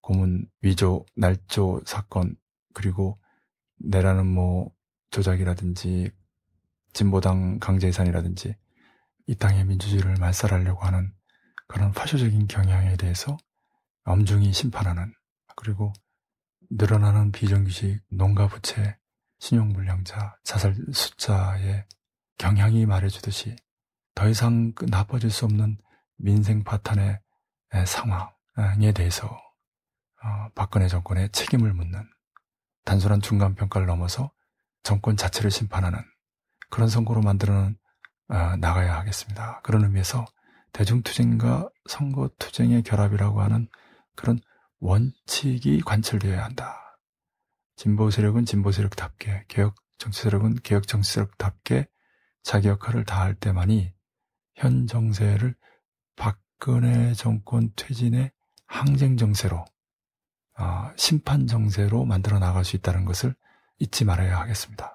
고문 0.00 0.50
위조 0.62 1.06
날조 1.14 1.82
사건 1.86 2.34
그리고 2.74 3.20
내라는 3.78 4.26
뭐 4.26 4.72
조작이라든지 5.10 6.10
진보당 6.92 7.58
강제해산이라든지 7.58 8.54
이 9.26 9.34
땅의 9.34 9.66
민주주의를 9.66 10.16
말살하려고 10.18 10.84
하는 10.84 11.12
그런 11.66 11.92
파쇼적인 11.92 12.46
경향에 12.46 12.96
대해서 12.96 13.36
엄중히 14.04 14.52
심판하는 14.52 15.12
그리고 15.54 15.92
늘어나는 16.70 17.32
비정규직 17.32 18.00
농가 18.10 18.46
부채 18.46 18.96
신용불량자 19.38 20.38
자살 20.44 20.74
숫자의 20.92 21.84
경향이 22.38 22.86
말해주듯이 22.86 23.56
더 24.14 24.28
이상 24.28 24.72
그 24.72 24.84
나빠질 24.86 25.30
수 25.30 25.44
없는 25.44 25.78
민생 26.16 26.64
파탄의 26.64 27.20
상황에 27.86 28.92
대해서 28.92 29.26
어, 29.26 30.48
박근혜 30.54 30.88
정권의 30.88 31.30
책임을 31.30 31.72
묻는 31.74 32.08
단순한 32.88 33.20
중간 33.20 33.54
평가를 33.54 33.86
넘어서 33.86 34.32
정권 34.82 35.18
자체를 35.18 35.50
심판하는 35.50 35.98
그런 36.70 36.88
선거로 36.88 37.20
만들어 37.20 37.70
어, 38.30 38.56
나가야 38.56 38.96
하겠습니다. 38.96 39.60
그런 39.62 39.84
의미에서 39.84 40.24
대중투쟁과 40.72 41.68
선거투쟁의 41.86 42.84
결합이라고 42.84 43.42
하는 43.42 43.68
그런 44.16 44.40
원칙이 44.80 45.82
관철되어야 45.82 46.42
한다. 46.42 46.98
진보 47.76 48.10
세력은 48.10 48.46
진보 48.46 48.72
세력답게, 48.72 49.44
개혁 49.48 49.74
정치 49.98 50.22
세력은 50.22 50.56
개혁 50.62 50.86
정치 50.86 51.12
세력답게 51.12 51.88
자기 52.42 52.68
역할을 52.68 53.04
다할 53.04 53.34
때만이 53.34 53.92
현 54.54 54.86
정세를 54.86 55.54
박근혜 56.16 57.12
정권 57.12 57.70
퇴진의 57.76 58.32
항쟁 58.66 59.18
정세로, 59.18 59.58
어, 59.58 59.77
심판 60.96 61.46
정세로 61.46 62.04
만들어 62.04 62.38
나갈 62.38 62.64
수 62.64 62.76
있다는 62.76 63.04
것을 63.04 63.34
잊지 63.78 64.04
말아야 64.04 64.38
하겠습니다. 64.40 64.94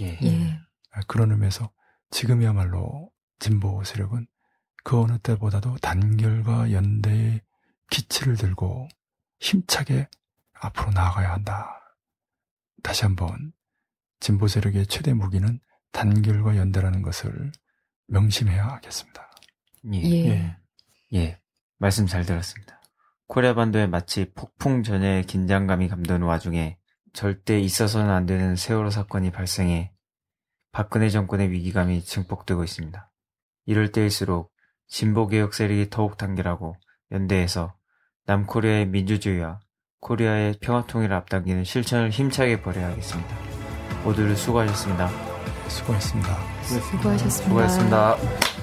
예. 0.00 0.18
예. 0.22 0.58
아, 0.92 1.00
그런 1.06 1.30
의미에서 1.30 1.70
지금이야말로 2.10 3.10
진보 3.38 3.82
세력은 3.84 4.26
그 4.82 5.00
어느 5.00 5.18
때보다도 5.18 5.76
단결과 5.78 6.72
연대의 6.72 7.42
기치를 7.90 8.36
들고 8.36 8.88
힘차게 9.40 10.08
앞으로 10.54 10.92
나아가야 10.92 11.32
한다. 11.32 11.80
다시 12.82 13.04
한번 13.04 13.52
진보 14.20 14.48
세력의 14.48 14.86
최대 14.86 15.12
무기는 15.12 15.60
단결과 15.92 16.56
연대라는 16.56 17.02
것을 17.02 17.52
명심해야 18.08 18.66
하겠습니다. 18.66 19.30
예. 19.92 20.02
예. 20.02 20.56
예. 21.14 21.40
말씀 21.78 22.06
잘 22.06 22.24
들었습니다. 22.24 22.73
코리아 23.26 23.54
반도에 23.54 23.86
마치 23.86 24.30
폭풍 24.34 24.82
전야의 24.82 25.24
긴장감이 25.24 25.88
감도는 25.88 26.26
와중에 26.26 26.78
절대 27.12 27.58
있어서는 27.58 28.10
안 28.10 28.26
되는 28.26 28.56
세월호 28.56 28.90
사건이 28.90 29.30
발생해 29.30 29.92
박근혜 30.72 31.08
정권의 31.08 31.50
위기감이 31.50 32.04
증폭되고 32.04 32.64
있습니다. 32.64 33.10
이럴 33.66 33.92
때일수록 33.92 34.52
진보개혁 34.88 35.54
세력이 35.54 35.88
더욱 35.90 36.16
단결하고 36.18 36.76
연대해서 37.12 37.74
남코리아의 38.26 38.86
민주주의와 38.88 39.60
코리아의 40.00 40.56
평화통일을 40.60 41.14
앞당기는 41.14 41.64
실천을 41.64 42.10
힘차게 42.10 42.60
벌여야 42.60 42.90
하겠습니다. 42.90 43.36
모두들 44.04 44.36
수고하셨습니다. 44.36 45.08
수고했습니다. 45.68 46.62
수고하셨습니다. 46.62 47.28
수고하셨습니다. 47.28 48.53